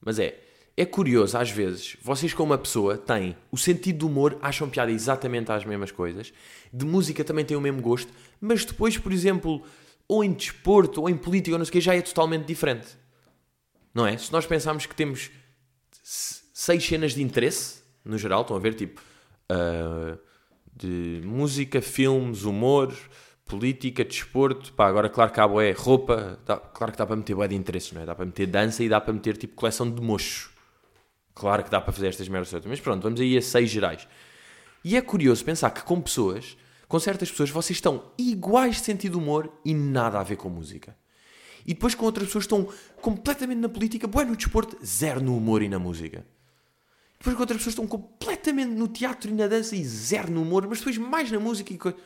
Mas 0.00 0.18
é, 0.18 0.38
é 0.76 0.84
curioso, 0.84 1.38
às 1.38 1.50
vezes, 1.50 1.96
vocês 2.02 2.34
com 2.34 2.42
uma 2.42 2.58
pessoa 2.58 2.98
têm 2.98 3.34
o 3.50 3.56
sentido 3.56 4.00
do 4.00 4.08
humor, 4.08 4.36
acham 4.42 4.68
piada 4.68 4.92
exatamente 4.92 5.50
às 5.50 5.64
mesmas 5.64 5.90
coisas, 5.90 6.32
de 6.70 6.84
música 6.84 7.24
também 7.24 7.46
têm 7.46 7.56
o 7.56 7.60
mesmo 7.60 7.80
gosto, 7.80 8.12
mas 8.38 8.62
depois, 8.62 8.98
por 8.98 9.10
exemplo, 9.10 9.62
ou 10.06 10.22
em 10.22 10.32
desporto, 10.32 11.00
ou 11.00 11.08
em 11.08 11.16
política, 11.16 11.54
ou 11.54 11.58
não 11.58 11.64
sei 11.64 11.70
o 11.70 11.72
que, 11.72 11.80
já 11.80 11.94
é 11.94 12.02
totalmente 12.02 12.44
diferente. 12.44 12.88
Não 13.94 14.06
é? 14.06 14.18
Se 14.18 14.30
nós 14.30 14.44
pensarmos 14.44 14.84
que 14.84 14.94
temos 14.94 15.30
seis 16.02 16.86
cenas 16.86 17.14
de 17.14 17.22
interesse, 17.22 17.80
no 18.04 18.18
geral, 18.18 18.42
estão 18.42 18.54
a 18.56 18.60
ver, 18.60 18.74
tipo, 18.74 19.00
uh, 19.50 20.18
de 20.74 21.22
música, 21.24 21.80
filmes, 21.80 22.44
humor, 22.44 22.94
política, 23.46 24.04
desporto, 24.04 24.74
pá, 24.74 24.88
agora 24.88 25.08
claro 25.08 25.32
que 25.32 25.40
há 25.40 25.48
boé, 25.48 25.72
roupa, 25.72 26.38
claro 26.74 26.92
que 26.92 26.98
dá 26.98 27.06
para 27.06 27.16
meter 27.16 27.34
boé 27.34 27.48
de 27.48 27.54
interesses, 27.54 27.92
não 27.92 28.02
é? 28.02 28.04
Dá 28.04 28.14
para 28.14 28.26
meter 28.26 28.46
dança 28.46 28.84
e 28.84 28.88
dá 28.90 29.00
para 29.00 29.14
meter 29.14 29.38
tipo 29.38 29.54
coleção 29.54 29.90
de 29.90 30.02
mochos. 30.02 30.55
Claro 31.36 31.62
que 31.62 31.70
dá 31.70 31.82
para 31.82 31.92
fazer 31.92 32.08
estas 32.08 32.26
merdas. 32.28 32.64
Mas 32.64 32.80
pronto, 32.80 33.02
vamos 33.02 33.20
aí 33.20 33.36
a 33.36 33.42
seis 33.42 33.68
gerais. 33.68 34.08
E 34.82 34.96
é 34.96 35.02
curioso 35.02 35.44
pensar 35.44 35.70
que 35.70 35.82
com 35.82 36.00
pessoas, 36.00 36.56
com 36.88 36.98
certas 36.98 37.30
pessoas, 37.30 37.50
vocês 37.50 37.76
estão 37.76 38.10
iguais 38.16 38.76
de 38.76 38.82
sentido 38.82 39.18
humor 39.18 39.52
e 39.62 39.74
nada 39.74 40.18
a 40.18 40.22
ver 40.22 40.36
com 40.36 40.48
música. 40.48 40.96
E 41.66 41.74
depois 41.74 41.94
com 41.94 42.06
outras 42.06 42.28
pessoas 42.28 42.44
estão 42.44 42.66
completamente 43.02 43.58
na 43.58 43.68
política, 43.68 44.06
boé 44.06 44.24
no 44.24 44.34
desporto, 44.34 44.78
zero 44.82 45.20
no 45.20 45.36
humor 45.36 45.60
e 45.60 45.68
na 45.68 45.78
música. 45.78 46.24
Depois 47.18 47.36
com 47.36 47.42
outras 47.42 47.58
pessoas 47.58 47.72
estão 47.72 47.86
completamente 47.86 48.70
no 48.70 48.88
teatro 48.88 49.30
e 49.30 49.34
na 49.34 49.46
dança 49.46 49.76
e 49.76 49.84
zero 49.84 50.30
no 50.30 50.40
humor, 50.40 50.66
mas 50.66 50.78
depois 50.78 50.96
mais 50.96 51.30
na 51.30 51.38
música 51.38 51.70
e 51.70 51.76
coisa. 51.76 51.98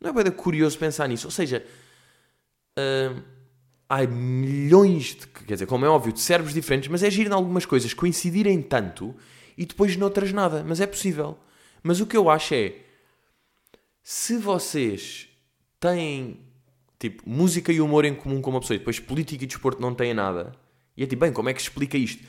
Não 0.00 0.10
é 0.10 0.24
bem 0.24 0.32
curioso 0.32 0.76
pensar 0.76 1.08
nisso. 1.08 1.28
Ou 1.28 1.30
seja, 1.30 1.64
uh, 2.76 3.22
há 3.92 4.06
milhões 4.06 5.14
de, 5.14 5.26
quer 5.26 5.52
dizer, 5.52 5.66
como 5.66 5.84
é 5.84 5.88
óbvio, 5.88 6.14
de 6.14 6.20
cérebros 6.20 6.54
diferentes, 6.54 6.88
mas 6.88 7.02
é 7.02 7.10
giro 7.10 7.28
em 7.28 7.34
algumas 7.34 7.66
coisas 7.66 7.92
coincidirem 7.92 8.62
tanto 8.62 9.14
e 9.56 9.66
depois 9.66 9.98
noutras 9.98 10.32
nada. 10.32 10.64
Mas 10.66 10.80
é 10.80 10.86
possível. 10.86 11.36
Mas 11.82 12.00
o 12.00 12.06
que 12.06 12.16
eu 12.16 12.30
acho 12.30 12.54
é, 12.54 12.74
se 14.02 14.38
vocês 14.38 15.28
têm, 15.78 16.38
tipo, 16.98 17.22
música 17.28 17.70
e 17.70 17.82
humor 17.82 18.06
em 18.06 18.14
comum 18.14 18.40
com 18.40 18.48
uma 18.48 18.60
pessoa 18.60 18.76
e 18.76 18.78
depois 18.78 18.98
política 18.98 19.44
e 19.44 19.46
desporto 19.46 19.82
não 19.82 19.94
têm 19.94 20.14
nada, 20.14 20.52
e 20.96 21.02
é 21.02 21.06
tipo, 21.06 21.20
bem, 21.20 21.32
como 21.32 21.50
é 21.50 21.54
que 21.54 21.60
explica 21.60 21.98
isto? 21.98 22.24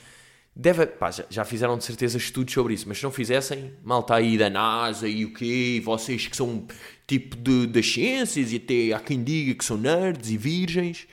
Deve, 0.54 0.86
pá, 0.86 1.12
já, 1.30 1.46
fizeram 1.46 1.78
de 1.78 1.86
certeza 1.86 2.18
estudos 2.18 2.54
sobre 2.54 2.74
isso, 2.74 2.90
mas 2.90 2.98
se 2.98 3.04
não 3.06 3.12
fizessem, 3.12 3.74
mal 3.84 4.02
está 4.02 4.16
aí 4.16 4.38
da 4.38 4.50
NASA 4.50 5.08
e 5.08 5.24
o 5.24 5.34
quê, 5.34 5.82
vocês 5.84 6.28
que 6.28 6.36
são 6.36 6.68
tipo 7.08 7.38
de, 7.38 7.68
das 7.68 7.90
ciências 7.90 8.52
e 8.52 8.58
até 8.58 8.94
há 8.94 9.00
quem 9.00 9.24
diga 9.24 9.56
que 9.56 9.64
são 9.64 9.78
nerds 9.78 10.30
e 10.30 10.38
virgens, 10.38 11.08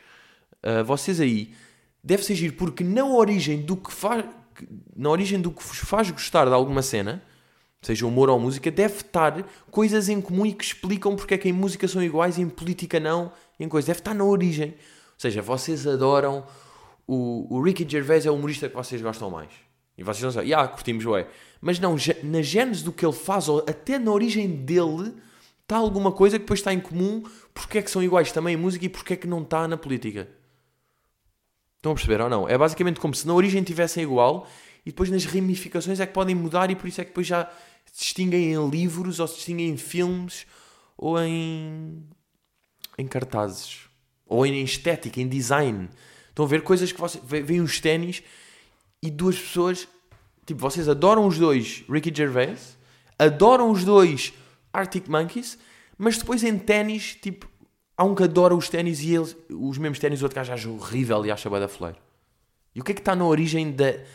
uh, 0.64 0.85
vocês 0.85 1.21
aí, 1.21 1.52
deve 2.02 2.25
ser 2.25 2.35
giro, 2.35 2.55
porque 2.55 2.83
na 2.85 3.05
origem 3.05 3.62
do 3.62 3.76
que 3.76 3.93
faz, 3.93 4.25
na 4.97 5.11
origem 5.11 5.40
do 5.40 5.50
que 5.50 5.62
vos 5.62 5.79
faz 5.79 6.11
gostar 6.11 6.47
de 6.47 6.52
alguma 6.52 6.83
cena, 6.83 7.23
seja 7.83 8.07
humor 8.07 8.29
ou 8.29 8.38
música, 8.38 8.71
deve 8.71 8.97
estar 8.97 9.43
coisas 9.71 10.09
em 10.09 10.21
comum 10.21 10.47
e 10.47 10.52
que 10.52 10.64
explicam 10.64 11.17
porque 11.17 11.35
é 11.35 11.38
que 11.38 11.49
em 11.49 11.52
música 11.52 11.88
são 11.88 12.02
iguais 12.02 12.38
e 12.38 12.43
em 12.43 12.49
política 12.49 13.00
não, 13.00 13.33
em 13.59 13.69
coisas, 13.69 13.87
deve 13.87 14.00
estar 14.00 14.14
na 14.14 14.25
origem. 14.25 14.71
Ou 14.71 15.19
seja, 15.19 15.43
vocês 15.43 15.87
adoram 15.87 16.45
o, 17.07 17.47
o 17.50 17.61
Ricky 17.61 17.85
Gervais 17.88 18.25
é 18.25 18.31
o 18.31 18.35
humorista 18.35 18.69
que 18.69 18.76
vocês 18.76 19.02
gostam 19.02 19.29
mais. 19.29 19.50
E 19.99 20.05
vocês 20.05 20.23
não 20.23 20.31
sabem, 20.31 20.55
ah, 20.55 20.69
curtimos, 20.69 21.05
ué. 21.07 21.26
Mas 21.61 21.81
não, 21.81 21.97
na 22.23 22.40
gênese 22.40 22.85
do 22.85 22.93
que 22.93 23.05
ele 23.05 23.12
faz, 23.12 23.49
ou 23.49 23.59
até 23.69 23.99
na 23.99 24.12
origem 24.12 24.49
dele, 24.49 25.12
está 25.61 25.76
alguma 25.76 26.12
coisa 26.12 26.38
que 26.38 26.45
depois 26.45 26.61
está 26.61 26.73
em 26.73 26.79
comum, 26.79 27.25
porque 27.52 27.79
é 27.79 27.83
que 27.83 27.90
são 27.90 28.00
iguais 28.00 28.31
também 28.31 28.55
em 28.55 28.57
música 28.57 28.87
e 28.87 28.88
porque 28.88 29.14
é 29.14 29.17
que 29.17 29.26
não 29.26 29.43
está 29.43 29.67
na 29.67 29.76
política. 29.76 30.29
Estão 31.81 31.93
a 31.93 31.95
perceber 31.95 32.21
ou 32.21 32.29
não? 32.29 32.47
É 32.47 32.59
basicamente 32.59 33.01
como 33.01 33.15
se 33.15 33.27
na 33.27 33.33
origem 33.33 33.63
tivessem 33.63 34.03
igual 34.03 34.47
e 34.85 34.91
depois 34.91 35.09
nas 35.09 35.25
ramificações 35.25 35.99
é 35.99 36.07
que 36.07 36.13
podem 36.13 36.35
mudar 36.35 36.71
e 36.71 36.77
por 36.77 36.87
isso 36.87 37.01
é 37.01 37.05
que 37.05 37.11
depois 37.11 37.27
já 37.27 37.51
se 37.87 38.05
distinguem 38.05 38.53
em 38.53 38.69
livros 38.69 39.19
ou 39.19 39.27
se 39.27 39.37
distinguem 39.37 39.71
em 39.71 39.79
filmes 39.79 40.47
ou 40.95 41.19
em, 41.19 42.05
em 42.99 43.07
cartazes 43.07 43.89
ou 44.27 44.45
em 44.45 44.63
estética, 44.63 45.23
em 45.23 45.27
design. 45.27 45.89
Estão 46.29 46.45
a 46.45 46.49
ver 46.49 46.63
coisas 46.63 46.93
que 46.93 47.01
vocês. 47.01 47.25
Vêm 47.25 47.63
os 47.63 47.81
ténis 47.81 48.23
e 49.03 49.11
duas 49.11 49.39
pessoas. 49.39 49.89
Tipo, 50.45 50.61
vocês 50.61 50.87
adoram 50.87 51.27
os 51.27 51.39
dois 51.39 51.83
Ricky 51.89 52.13
Gervais, 52.15 52.77
adoram 53.19 53.71
os 53.71 53.85
dois 53.85 54.35
Arctic 54.71 55.09
Monkeys, 55.09 55.59
mas 55.97 56.19
depois 56.19 56.45
em 56.45 56.59
ténis, 56.59 57.17
tipo, 57.21 57.50
há 58.00 58.04
um 58.04 58.14
que 58.14 58.23
adora 58.23 58.54
os 58.54 58.71
ténis 58.71 59.02
e 59.02 59.14
eles, 59.14 59.37
os 59.50 59.76
mesmos 59.76 59.99
ténis, 59.99 60.23
o 60.23 60.25
outro 60.25 60.37
gajo 60.37 60.54
acha 60.54 60.71
horrível 60.71 61.26
e 61.26 61.30
acha 61.30 61.50
bada 61.50 61.69
fleiro. 61.69 61.99
E 62.75 62.80
o 62.80 62.85
que 62.85 62.92
é 62.92 62.95
que 62.95 63.02
está 63.02 63.14
na 63.14 63.26
origem 63.26 63.71
de, 63.71 63.92
de 63.92 64.07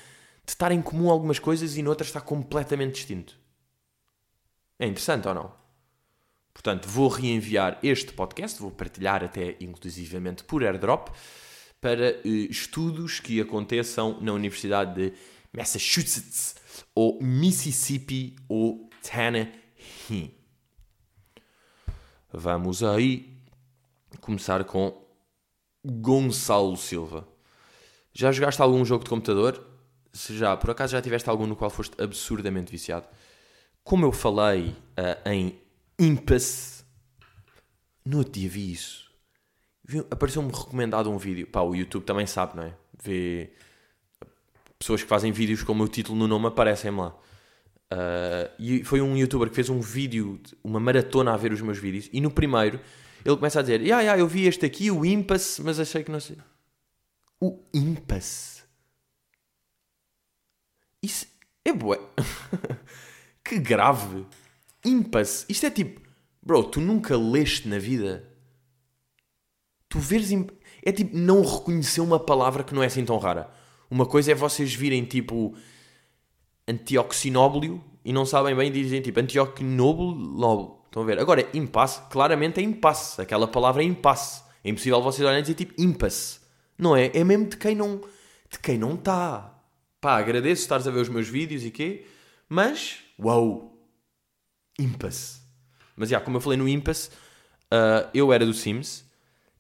estar 0.47 0.71
em 0.71 0.81
comum 0.81 1.07
algumas 1.07 1.37
coisas 1.37 1.77
e 1.77 1.83
noutras 1.83 2.09
está 2.09 2.19
completamente 2.19 2.95
distinto? 2.95 3.37
É 4.79 4.87
interessante 4.87 5.27
ou 5.27 5.35
não? 5.35 5.53
Portanto, 6.51 6.89
vou 6.89 7.09
reenviar 7.09 7.77
este 7.83 8.11
podcast, 8.11 8.59
vou 8.59 8.71
partilhar 8.71 9.23
até 9.23 9.55
inclusivamente 9.59 10.43
por 10.43 10.63
airdrop 10.63 11.09
para 11.79 12.19
uh, 12.25 12.27
estudos 12.27 13.19
que 13.19 13.39
aconteçam 13.39 14.19
na 14.19 14.33
Universidade 14.33 14.95
de 14.95 15.13
Massachusetts, 15.55 16.55
ou 16.95 17.21
Mississippi, 17.21 18.35
ou 18.49 18.89
Tennessee. 19.03 20.33
Vamos 22.33 22.81
aí 22.81 23.34
começar 24.19 24.63
com 24.63 25.01
Gonçalo 25.83 26.75
Silva. 26.77 27.27
Já 28.13 28.31
jogaste 28.31 28.61
algum 28.61 28.83
jogo 28.85 29.03
de 29.03 29.09
computador? 29.09 29.65
Se 30.13 30.37
já, 30.37 30.55
por 30.55 30.69
acaso 30.69 30.93
já 30.93 31.01
tiveste 31.01 31.29
algum 31.29 31.45
no 31.45 31.55
qual 31.55 31.69
foste 31.69 32.01
absurdamente 32.01 32.71
viciado? 32.71 33.07
Como 33.83 34.05
eu 34.05 34.11
falei 34.11 34.69
uh, 34.69 35.29
em 35.29 35.59
Impasse, 35.99 36.83
no 38.03 38.19
outro 38.19 38.33
dia 38.33 38.49
vi 38.49 38.71
isso 38.71 39.05
apareceu-me 40.09 40.51
recomendado 40.51 41.09
um 41.09 41.17
vídeo. 41.17 41.47
Pá, 41.47 41.61
o 41.61 41.75
YouTube 41.75 42.03
também 42.03 42.25
sabe, 42.25 42.55
não 42.55 42.63
é? 42.63 42.73
Vê 43.03 43.51
pessoas 44.77 45.01
que 45.01 45.07
fazem 45.07 45.31
vídeos 45.31 45.63
com 45.63 45.71
o 45.71 45.75
meu 45.75 45.87
título 45.87 46.17
no 46.17 46.27
nome 46.27 46.47
aparecem 46.47 46.91
lá. 46.91 47.15
Uh, 47.91 48.49
e 48.59 48.83
foi 48.83 48.99
um 49.01 49.15
youtuber 49.15 49.49
que 49.49 49.55
fez 49.55 49.69
um 49.69 49.79
vídeo, 49.79 50.39
uma 50.63 50.79
maratona 50.79 51.33
a 51.33 51.37
ver 51.37 51.51
os 51.51 51.61
meus 51.61 51.77
vídeos, 51.77 52.09
e 52.11 52.19
no 52.19 52.31
primeiro 52.31 52.79
ele 53.25 53.35
começa 53.35 53.59
a 53.59 53.61
dizer: 53.61 53.81
Ya, 53.81 53.87
yeah, 53.87 54.01
yeah, 54.01 54.21
eu 54.21 54.27
vi 54.27 54.47
este 54.47 54.65
aqui, 54.65 54.89
o 54.91 55.03
Impasse, 55.03 55.61
mas 55.61 55.79
achei 55.79 56.03
que 56.03 56.11
não 56.11 56.19
sei. 56.19 56.37
O 57.41 57.59
Impasse? 57.73 58.63
Isso 61.01 61.27
é 61.65 61.73
bué. 61.73 61.99
que 63.43 63.59
grave. 63.59 64.25
Impasse. 64.85 65.45
Isto 65.49 65.65
é 65.65 65.71
tipo, 65.71 66.01
bro, 66.41 66.63
tu 66.63 66.79
nunca 66.79 67.17
leste 67.17 67.67
na 67.67 67.79
vida 67.79 68.35
tu 69.95 69.99
veres. 69.99 70.29
É 70.83 70.91
tipo 70.91 71.17
não 71.17 71.41
reconhecer 71.41 72.01
uma 72.01 72.19
palavra 72.19 72.63
que 72.63 72.75
não 72.75 72.83
é 72.83 72.87
assim 72.87 73.05
tão 73.05 73.17
rara. 73.17 73.49
Uma 73.89 74.05
coisa 74.05 74.31
é 74.31 74.35
vocês 74.35 74.73
virem 74.73 75.05
tipo 75.05 75.55
antioxinóblio 76.67 77.83
e 78.03 78.11
não 78.11 78.25
sabem 78.25 78.55
bem 78.55 78.71
dizem 78.71 79.01
tipo 79.01 79.19
antioxinóblio. 79.19 80.77
Estão 80.95 81.03
a 81.03 81.05
ver? 81.07 81.19
Agora, 81.19 81.45
impasse, 81.53 81.99
claramente 82.09 82.61
é 82.61 82.63
impasse. 82.63 83.21
Aquela 83.21 83.45
palavra 83.45 83.83
é 83.83 83.85
impasse. 83.85 84.41
É 84.63 84.69
impossível 84.69 85.01
vocês 85.01 85.19
olharem 85.19 85.39
e 85.39 85.41
dizer 85.41 85.55
tipo 85.55 85.73
impasse. 85.77 86.39
Não 86.77 86.95
é? 86.95 87.11
É 87.13 87.21
mesmo 87.21 87.49
de 87.49 87.57
quem 87.57 87.75
não 87.75 87.99
de 88.49 88.57
quem 88.59 88.77
não 88.77 88.93
está. 88.93 89.53
Pá, 89.99 90.17
agradeço 90.17 90.61
estares 90.61 90.87
a 90.87 90.91
ver 90.91 91.01
os 91.01 91.09
meus 91.09 91.27
vídeos 91.27 91.65
e 91.65 91.71
quê, 91.71 92.05
mas, 92.47 92.99
uau, 93.19 93.77
impasse. 94.79 95.41
Mas, 95.97 96.07
já, 96.07 96.21
como 96.21 96.37
eu 96.37 96.41
falei 96.41 96.57
no 96.57 96.65
impasse, 96.65 97.09
uh, 97.09 98.07
eu 98.13 98.31
era 98.31 98.45
do 98.45 98.53
Sims 98.53 99.03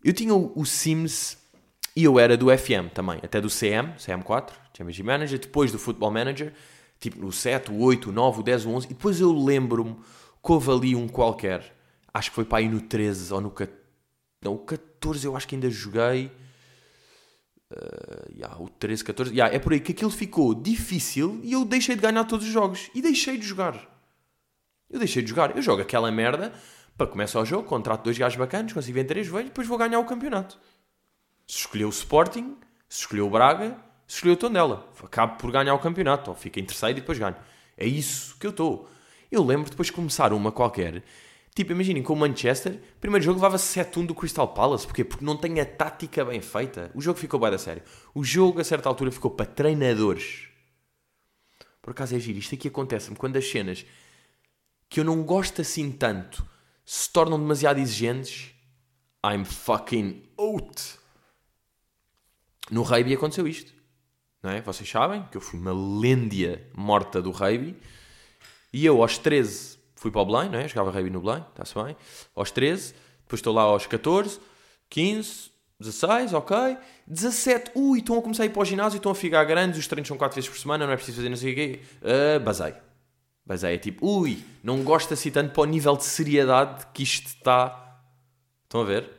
eu 0.05 0.13
tinha 0.13 0.33
o, 0.33 0.53
o 0.55 0.65
Sims 0.65 1.37
e 1.95 2.03
eu 2.05 2.17
era 2.17 2.37
do 2.37 2.55
FM 2.55 2.93
também, 2.93 3.17
até 3.23 3.41
do 3.41 3.49
CM, 3.49 3.93
CM4, 3.97 4.51
Championship 4.77 5.03
Manager, 5.03 5.39
depois 5.39 5.71
do 5.71 5.79
Football 5.79 6.11
Manager, 6.11 6.53
tipo 6.99 7.19
no 7.19 7.31
7, 7.31 7.71
o 7.71 7.81
8, 7.81 8.09
o 8.09 8.13
9, 8.13 8.39
o 8.39 8.43
10, 8.43 8.65
o 8.67 8.69
11, 8.69 8.85
e 8.85 8.89
depois 8.89 9.19
eu 9.19 9.33
lembro-me 9.33 9.97
que 10.45 10.51
houve 10.51 10.71
ali 10.71 10.95
um 10.95 11.07
qualquer, 11.07 11.75
acho 12.13 12.29
que 12.29 12.35
foi 12.35 12.45
para 12.45 12.59
aí 12.59 12.69
no 12.69 12.79
13 12.79 13.33
ou 13.33 13.41
no 13.41 13.49
14, 13.49 13.85
não, 14.43 14.53
o 14.53 14.59
14 14.59 15.25
eu 15.25 15.35
acho 15.35 15.47
que 15.47 15.55
ainda 15.55 15.69
joguei, 15.71 16.31
uh, 17.71 18.31
yeah, 18.31 18.55
o 18.59 18.69
13, 18.69 19.03
14, 19.03 19.31
yeah, 19.31 19.53
é 19.53 19.57
por 19.57 19.73
aí 19.73 19.79
que 19.79 19.91
aquilo 19.91 20.11
ficou 20.11 20.53
difícil 20.53 21.39
e 21.43 21.53
eu 21.53 21.65
deixei 21.65 21.95
de 21.95 22.01
ganhar 22.01 22.23
todos 22.25 22.45
os 22.45 22.53
jogos, 22.53 22.91
e 22.93 23.01
deixei 23.01 23.37
de 23.37 23.45
jogar. 23.45 23.91
Eu 24.87 24.99
deixei 24.99 25.23
de 25.23 25.29
jogar, 25.29 25.55
eu 25.55 25.63
jogo 25.63 25.81
aquela 25.81 26.11
merda 26.11 26.53
para 26.95 27.07
começar 27.07 27.39
o 27.41 27.45
jogo, 27.45 27.67
contrato 27.67 28.03
dois 28.03 28.17
gajos 28.17 28.37
bacanas, 28.37 28.71
consigo 28.71 28.93
vender 28.93 29.07
três 29.07 29.27
velhos, 29.27 29.45
depois 29.47 29.67
vou 29.67 29.79
ganhar 29.79 29.99
o 29.99 30.05
campeonato. 30.05 30.59
Se 31.47 31.61
escolheu 31.61 31.87
o 31.87 31.91
Sporting, 31.91 32.55
se 32.87 33.01
escolheu 33.01 33.25
o 33.25 33.29
Braga, 33.31 33.77
se 34.07 34.17
escolheu 34.17 34.35
o 34.35 34.37
Tondela. 34.37 34.87
Acabo 35.03 35.37
por 35.37 35.51
ganhar 35.51 35.73
o 35.73 35.79
campeonato, 35.79 36.29
ou 36.29 36.35
fica 36.35 36.59
em 36.59 36.65
terceiro 36.65 36.97
e 36.97 37.01
depois 37.01 37.17
ganho. 37.17 37.35
É 37.75 37.85
isso 37.85 38.37
que 38.39 38.45
eu 38.45 38.51
estou. 38.51 38.87
Eu 39.35 39.43
lembro 39.43 39.69
depois 39.69 39.87
de 39.87 39.91
começar 39.91 40.31
uma 40.31 40.49
qualquer. 40.49 41.03
Tipo, 41.53 41.73
imaginem, 41.73 42.01
com 42.01 42.13
o 42.13 42.15
Manchester, 42.15 42.79
primeiro 43.01 43.25
jogo 43.25 43.37
levava 43.37 43.57
7-1 43.57 44.05
do 44.05 44.15
Crystal 44.15 44.47
Palace. 44.47 44.85
Porquê? 44.85 45.03
Porque 45.03 45.25
não 45.25 45.35
tem 45.35 45.59
a 45.59 45.65
tática 45.65 46.23
bem 46.23 46.39
feita. 46.39 46.89
O 46.95 47.01
jogo 47.01 47.19
ficou 47.19 47.37
bem 47.37 47.51
da 47.51 47.57
sério. 47.57 47.83
O 48.13 48.23
jogo, 48.23 48.61
a 48.61 48.63
certa 48.63 48.87
altura, 48.87 49.11
ficou 49.11 49.29
para 49.29 49.45
treinadores. 49.45 50.47
por 51.81 51.91
acaso 51.91 52.15
é 52.15 52.19
giro, 52.19 52.39
isto 52.39 52.55
aqui 52.55 52.69
acontece-me 52.69 53.17
quando 53.17 53.35
as 53.35 53.45
cenas 53.45 53.85
que 54.87 55.01
eu 55.01 55.03
não 55.03 55.21
gosto 55.21 55.61
assim 55.61 55.91
tanto 55.91 56.47
se 56.85 57.11
tornam 57.11 57.37
demasiado 57.37 57.77
exigentes, 57.77 58.55
I'm 59.21 59.43
fucking 59.43 60.23
out. 60.39 60.97
No 62.71 62.83
rugby 62.83 63.13
aconteceu 63.13 63.45
isto. 63.45 63.73
Não 64.41 64.51
é? 64.51 64.61
Vocês 64.61 64.89
sabem 64.89 65.25
que 65.29 65.35
eu 65.35 65.41
fui 65.41 65.59
uma 65.59 65.73
lêndia 65.73 66.69
morta 66.73 67.21
do 67.21 67.31
rugby 67.31 67.75
e 68.75 68.85
eu 68.85 69.01
aos 69.01 69.17
13 69.17 69.79
fui 69.95 70.11
para 70.11 70.19
o 70.19 70.25
Belém, 70.25 70.49
não 70.49 70.59
é? 70.59 70.67
Jogava 70.67 70.91
rugby 70.91 71.09
no 71.09 71.21
Belém, 71.21 71.45
está-se 71.49 71.73
bem. 71.73 71.95
Aos 72.35 72.51
13, 72.51 72.93
depois 73.21 73.39
estou 73.39 73.53
lá 73.53 73.61
aos 73.61 73.87
14, 73.87 74.37
15, 74.89 75.49
16, 75.79 76.33
ok. 76.33 76.57
17, 77.07 77.71
ui, 77.73 77.99
estão 77.99 78.19
a 78.19 78.21
começar 78.21 78.43
a 78.43 78.45
ir 78.47 78.49
para 78.49 78.61
o 78.61 78.65
ginásio, 78.65 78.97
estão 78.97 79.13
a 79.13 79.15
ficar 79.15 79.45
grandes, 79.45 79.79
os 79.79 79.87
treinos 79.87 80.09
são 80.09 80.17
4 80.17 80.35
vezes 80.35 80.49
por 80.49 80.59
semana, 80.59 80.85
não 80.85 80.91
é 80.91 80.97
preciso 80.97 81.15
fazer 81.15 81.29
não 81.29 81.37
sei 81.37 81.53
o 81.53 81.55
quê. 81.55 81.79
Uh, 82.01 82.39
basei. 82.41 82.73
Basei, 83.45 83.75
é 83.75 83.77
tipo, 83.77 84.05
ui, 84.05 84.43
não 84.61 84.83
gosto 84.83 85.13
assim 85.13 85.31
tanto 85.31 85.53
para 85.53 85.61
o 85.61 85.65
nível 85.65 85.95
de 85.95 86.03
seriedade 86.03 86.85
que 86.93 87.01
isto 87.01 87.27
está. 87.27 88.01
Estão 88.65 88.81
a 88.81 88.83
ver? 88.83 89.09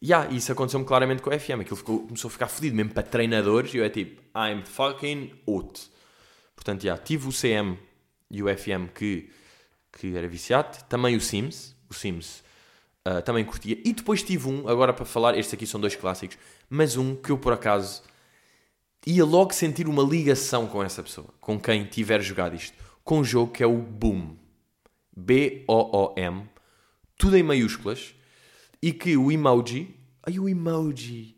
E 0.00 0.06
yeah, 0.06 0.32
isso 0.32 0.50
aconteceu-me 0.50 0.86
claramente 0.86 1.20
com 1.20 1.28
o 1.28 1.38
FM. 1.38 1.60
Aquilo 1.60 1.76
ficou, 1.76 1.98
começou 2.00 2.28
a 2.28 2.32
ficar 2.32 2.48
fodido 2.48 2.74
mesmo 2.74 2.94
para 2.94 3.02
treinadores 3.02 3.74
e 3.74 3.76
eu 3.76 3.84
é 3.84 3.90
tipo, 3.90 4.22
I'm 4.34 4.64
fucking 4.64 5.34
out. 5.46 5.82
Portanto, 6.54 6.80
já, 6.80 6.92
yeah, 6.92 7.04
tive 7.04 7.28
o 7.28 7.30
CM 7.30 7.76
e 8.30 8.42
o 8.42 8.46
FM 8.46 8.90
que, 8.94 9.30
que 9.92 10.16
era 10.16 10.28
viciado. 10.28 10.84
Também 10.88 11.16
o 11.16 11.20
Sims. 11.20 11.74
O 11.88 11.94
Sims 11.94 12.42
uh, 13.06 13.22
também 13.22 13.44
curtia. 13.44 13.78
E 13.84 13.92
depois 13.92 14.22
tive 14.22 14.48
um, 14.48 14.68
agora 14.68 14.92
para 14.92 15.04
falar, 15.04 15.36
estes 15.36 15.54
aqui 15.54 15.66
são 15.66 15.80
dois 15.80 15.94
clássicos, 15.94 16.38
mas 16.68 16.96
um 16.96 17.14
que 17.14 17.30
eu 17.30 17.38
por 17.38 17.52
acaso 17.52 18.02
ia 19.06 19.24
logo 19.24 19.54
sentir 19.54 19.86
uma 19.86 20.02
ligação 20.02 20.66
com 20.66 20.82
essa 20.82 21.02
pessoa, 21.02 21.28
com 21.40 21.60
quem 21.60 21.84
tiver 21.84 22.20
jogado 22.20 22.56
isto. 22.56 22.76
Com 23.04 23.20
um 23.20 23.24
jogo 23.24 23.52
que 23.52 23.62
é 23.62 23.66
o 23.66 23.78
Boom. 23.78 24.36
B-O-O-M. 25.16 26.48
Tudo 27.16 27.36
em 27.36 27.42
maiúsculas 27.42 28.14
e 28.82 28.92
que 28.92 29.16
o 29.16 29.30
emoji. 29.30 29.94
Ai, 30.22 30.38
o 30.38 30.48
emoji. 30.48 31.36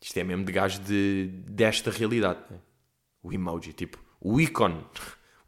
Isto 0.00 0.18
é 0.18 0.24
mesmo 0.24 0.44
de 0.44 0.52
gajo 0.52 0.80
de, 0.80 1.28
desta 1.46 1.90
realidade. 1.90 2.40
Né? 2.50 2.58
O 3.22 3.32
emoji, 3.32 3.72
tipo, 3.72 3.98
o 4.20 4.40
ícone. 4.40 4.84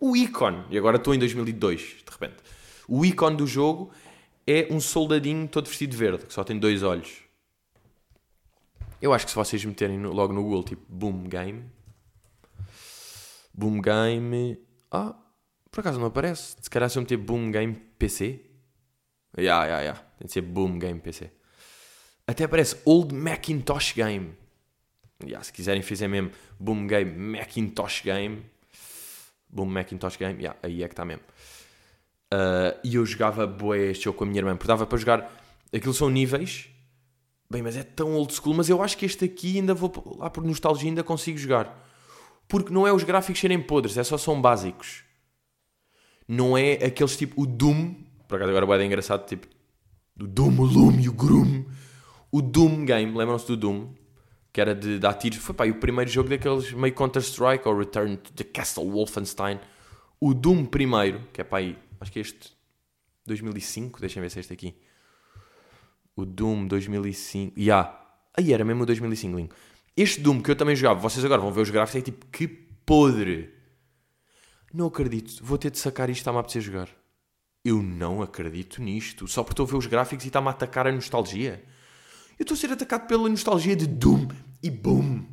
O 0.05 0.15
ícone. 0.15 0.67
E 0.69 0.77
agora 0.77 0.99
estou 0.99 1.15
em 1.15 1.19
2002, 1.19 1.81
de 1.81 2.13
repente. 2.13 2.37
O 2.87 3.07
ícone 3.07 3.39
do 3.39 3.47
jogo 3.47 3.91
é 4.47 4.69
um 4.71 4.79
soldadinho 4.79 5.49
todo 5.49 5.67
vestido 5.67 5.93
de 5.93 5.97
verde, 5.97 6.27
que 6.27 6.35
só 6.35 6.45
tem 6.45 6.59
dois 6.59 6.83
olhos. 6.83 7.23
Eu 9.01 9.15
acho 9.15 9.25
que 9.25 9.31
se 9.31 9.35
vocês 9.35 9.65
meterem 9.65 9.97
no, 9.97 10.13
logo 10.13 10.35
no 10.35 10.43
Google, 10.43 10.63
tipo, 10.63 10.85
Boom 10.91 11.25
Game. 11.25 11.65
Boom 13.55 13.81
Game. 13.81 14.59
Ah, 14.91 15.17
por 15.71 15.81
acaso 15.81 15.99
não 15.99 16.09
aparece. 16.09 16.55
Se 16.61 16.69
calhar 16.69 16.91
se 16.91 16.99
eu 16.99 17.03
meter 17.03 17.17
Boom 17.17 17.51
Game 17.51 17.75
PC. 17.99 18.45
Ya, 19.39 19.65
ya, 19.65 19.81
ya. 19.81 19.95
Tem 20.19 20.27
de 20.27 20.33
ser 20.35 20.43
Boom 20.43 20.79
Game 20.79 21.01
PC. 21.01 21.33
Até 22.27 22.45
aparece 22.45 22.77
Old 22.85 23.15
Macintosh 23.15 23.95
Game. 23.95 24.37
Yeah, 25.25 25.43
se 25.43 25.51
quiserem 25.51 25.81
fazer 25.81 26.09
mesmo 26.09 26.31
Boom 26.61 26.87
Game 26.87 27.11
Macintosh 27.39 28.03
Game. 28.03 28.53
Boom 29.55 29.67
Macintosh 29.67 30.17
Game. 30.17 30.39
Yeah, 30.39 30.59
aí 30.63 30.83
é 30.83 30.89
que 30.89 30.93
está 30.93 31.05
mesmo. 31.05 31.23
Uh, 32.33 32.77
e 32.83 32.97
eu 32.97 33.07
jogava 33.07 33.47
boé 33.47 33.91
este 33.91 34.05
jogo 34.05 34.19
com 34.19 34.25
a 34.25 34.27
minha 34.27 34.41
irmã. 34.41 34.57
Porque 34.57 34.69
dava 34.69 34.87
para 34.87 34.99
jogar... 34.99 35.43
Aquilo 35.73 35.95
são 35.95 36.11
níveis. 36.11 36.69
Bem, 37.51 37.63
mas 37.63 37.77
é 37.77 37.83
tão 37.83 38.15
old 38.15 38.35
school. 38.35 38.55
Mas 38.55 38.69
eu 38.69 38.83
acho 38.83 38.99
que 38.99 39.07
este 39.07 39.25
aqui 39.25 39.59
ainda 39.59 39.73
vou... 39.73 39.93
Lá 40.19 40.29
por 40.29 40.45
nostalgia 40.45 40.91
ainda 40.91 41.03
consigo 41.03 41.39
jogar. 41.39 41.89
Porque 42.49 42.73
não 42.73 42.87
é 42.87 42.93
os 42.93 43.05
gráficos 43.05 43.41
serem 43.41 43.63
podres. 43.63 43.97
É 43.97 44.05
só 44.05 44.19
são 44.19 44.41
básicos. 44.41 45.05
Não 46.27 46.59
é 46.59 46.73
aqueles 46.85 47.17
tipo... 47.17 47.41
O 47.41 47.47
Doom... 47.47 47.95
Por 48.27 48.37
acaso 48.37 48.51
agora 48.51 48.67
vai 48.67 48.85
engraçado. 48.85 49.27
Tipo 49.27 49.47
do 50.17 50.27
Doom, 50.27 50.61
o 50.61 50.65
Loom 50.65 51.01
e 51.01 51.09
o 51.09 51.13
Groom. 51.13 51.65
O 52.31 52.41
Doom 52.41 52.85
Game, 52.85 53.17
lembram-se 53.17 53.47
do 53.47 53.57
Doom? 53.57 53.89
Que 54.55 54.61
era 54.61 54.75
de 54.75 54.99
dar 54.99 55.13
tiros. 55.15 55.39
Foi 55.41 55.55
pá, 55.55 55.67
o 55.67 55.75
primeiro 55.75 56.11
jogo 56.11 56.31
daqueles 56.31 56.73
meio 56.73 56.95
Counter-Strike 56.95 57.69
ou 57.69 57.77
Return 57.77 58.17
to 58.17 58.33
the 58.33 58.45
Castle 58.45 58.91
Wolfenstein. 58.91 59.61
O 60.19 60.33
Doom 60.33 60.65
primeiro, 60.65 61.21
que 61.33 61.43
é 61.43 61.45
pá 61.45 61.59
aí, 61.59 61.77
acho 62.01 62.11
que 62.11 62.21
é 62.21 62.23
este 62.23 62.57
2005, 63.27 64.01
deixem 64.01 64.23
ver 64.23 64.31
se 64.31 64.39
é 64.39 64.41
este 64.41 64.53
aqui. 64.55 64.75
O 66.17 66.25
Doom 66.25 66.67
2005. 66.69 67.59
Ya. 67.59 67.63
Yeah. 67.63 68.01
Aí 68.39 68.53
era 68.55 68.65
mesmo 68.65 68.85
o 68.85 68.87
2005, 68.87 69.37
Link. 69.37 69.55
Este 69.95 70.23
Doom 70.23 70.41
que 70.41 70.51
eu 70.51 70.57
também 70.57 70.75
jogava, 70.75 70.99
vocês 71.01 71.23
agora 71.23 71.43
vão 71.43 71.53
ver 71.53 71.61
os 71.61 71.71
gráficos, 71.71 72.01
é 72.01 72.05
tipo, 72.05 72.25
que 72.27 72.49
podre. 72.49 73.53
Não 74.73 74.87
acredito, 74.87 75.45
vou 75.45 75.59
ter 75.59 75.71
de 75.71 75.79
sacar 75.79 76.09
isto, 76.09 76.21
está-me 76.21 76.39
a 76.39 76.41
apetecer 76.41 76.63
jogar 76.63 76.89
eu 77.65 77.83
não 77.83 78.21
acredito 78.21 78.83
nisto. 78.83 79.27
Só 79.27 79.43
porque 79.43 79.55
estou 79.55 79.67
a 79.67 79.69
ver 79.71 79.77
os 79.77 79.87
gráficos 79.87 80.25
e 80.25 80.29
está-me 80.29 80.49
a 80.49 80.51
atacar 80.51 80.87
a 80.87 80.93
nostalgia. 80.93 81.65
Eu 82.37 82.43
estou 82.43 82.57
a 82.57 82.59
ser 82.59 82.73
atacado 82.73 83.07
pela 83.07 83.29
nostalgia 83.29 83.77
de 83.77 83.87
Doom 83.87 84.27
e 84.61 84.69
Boom. 84.69 85.25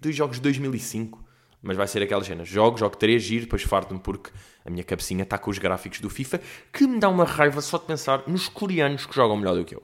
Dois 0.00 0.16
jogos 0.16 0.36
de 0.36 0.42
2005. 0.42 1.24
Mas 1.62 1.76
vai 1.76 1.86
ser 1.86 2.02
aquela 2.02 2.24
cena. 2.24 2.44
Jogo, 2.44 2.76
jogo 2.76 2.96
3, 2.96 3.22
giro, 3.22 3.44
depois 3.44 3.62
farto-me 3.62 4.00
porque 4.00 4.30
a 4.64 4.70
minha 4.70 4.82
cabecinha 4.82 5.22
está 5.22 5.38
com 5.38 5.50
os 5.50 5.58
gráficos 5.58 6.00
do 6.00 6.10
FIFA 6.10 6.40
que 6.72 6.86
me 6.86 6.98
dá 6.98 7.08
uma 7.08 7.24
raiva 7.24 7.60
só 7.60 7.78
de 7.78 7.84
pensar 7.84 8.24
nos 8.26 8.48
coreanos 8.48 9.06
que 9.06 9.14
jogam 9.14 9.36
melhor 9.36 9.54
do 9.54 9.64
que 9.64 9.76
eu. 9.76 9.82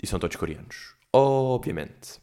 E 0.00 0.06
são 0.06 0.18
todos 0.18 0.36
coreanos. 0.36 0.94
Obviamente. 1.12 2.20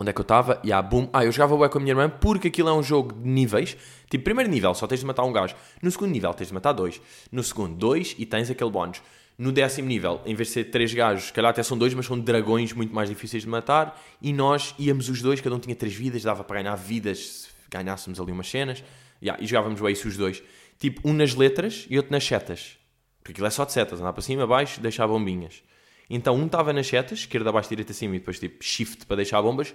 Onde 0.00 0.10
é 0.10 0.12
que 0.12 0.20
eu 0.20 0.22
estava? 0.22 0.60
E 0.62 0.68
yeah, 0.68 0.86
boom. 0.86 1.10
Ah, 1.12 1.24
eu 1.24 1.32
jogava 1.32 1.56
bué 1.56 1.68
com 1.68 1.78
a 1.78 1.80
minha 1.80 1.92
irmã 1.92 2.08
porque 2.08 2.48
aquilo 2.48 2.68
é 2.70 2.72
um 2.72 2.82
jogo 2.82 3.12
de 3.12 3.28
níveis. 3.28 3.76
Tipo, 4.08 4.24
primeiro 4.24 4.50
nível 4.50 4.74
só 4.74 4.86
tens 4.86 5.00
de 5.00 5.06
matar 5.06 5.24
um 5.24 5.32
gajo. 5.32 5.54
No 5.82 5.90
segundo 5.90 6.10
nível 6.10 6.32
tens 6.32 6.48
de 6.48 6.54
matar 6.54 6.72
dois. 6.72 7.00
No 7.30 7.42
segundo, 7.42 7.74
dois 7.76 8.14
e 8.16 8.24
tens 8.24 8.50
aquele 8.50 8.70
bónus. 8.70 9.02
No 9.38 9.52
décimo 9.52 9.86
nível, 9.86 10.22
em 10.24 10.34
vez 10.34 10.48
de 10.48 10.54
ser 10.54 10.64
três 10.64 10.94
gajos, 10.94 11.30
calhar 11.30 11.50
até 11.50 11.62
são 11.62 11.76
dois, 11.76 11.92
mas 11.92 12.06
são 12.06 12.18
dragões 12.18 12.72
muito 12.72 12.94
mais 12.94 13.08
difíceis 13.08 13.42
de 13.42 13.48
matar. 13.48 14.00
E 14.20 14.32
nós 14.32 14.74
íamos 14.78 15.10
os 15.10 15.20
dois, 15.20 15.40
cada 15.42 15.54
um 15.54 15.58
tinha 15.58 15.76
três 15.76 15.94
vidas, 15.94 16.22
dava 16.22 16.42
para 16.42 16.62
ganhar 16.62 16.74
vidas 16.74 17.18
se 17.18 17.48
ganhássemos 17.70 18.18
ali 18.18 18.32
umas 18.32 18.48
cenas. 18.48 18.82
Yeah, 19.22 19.42
e 19.42 19.46
jogávamos 19.46 19.80
bem 19.80 19.92
isso 19.92 20.08
os 20.08 20.16
dois. 20.16 20.42
Tipo, 20.78 21.06
um 21.08 21.12
nas 21.12 21.34
letras 21.34 21.86
e 21.90 21.96
outro 21.96 22.12
nas 22.12 22.24
setas. 22.24 22.78
Porque 23.18 23.32
aquilo 23.32 23.46
é 23.46 23.50
só 23.50 23.64
de 23.64 23.72
setas, 23.72 24.00
andar 24.00 24.12
para 24.12 24.22
cima, 24.22 24.46
baixo, 24.46 24.80
deixar 24.80 25.06
bombinhas. 25.06 25.62
Então 26.08 26.36
um 26.36 26.46
estava 26.46 26.72
nas 26.72 26.86
setas, 26.86 27.20
esquerda, 27.20 27.50
abaixo, 27.50 27.68
direita, 27.68 27.92
acima 27.92 28.16
e 28.16 28.18
depois 28.18 28.38
tipo 28.38 28.62
shift 28.62 29.04
para 29.04 29.16
deixar 29.16 29.42
bombas. 29.42 29.74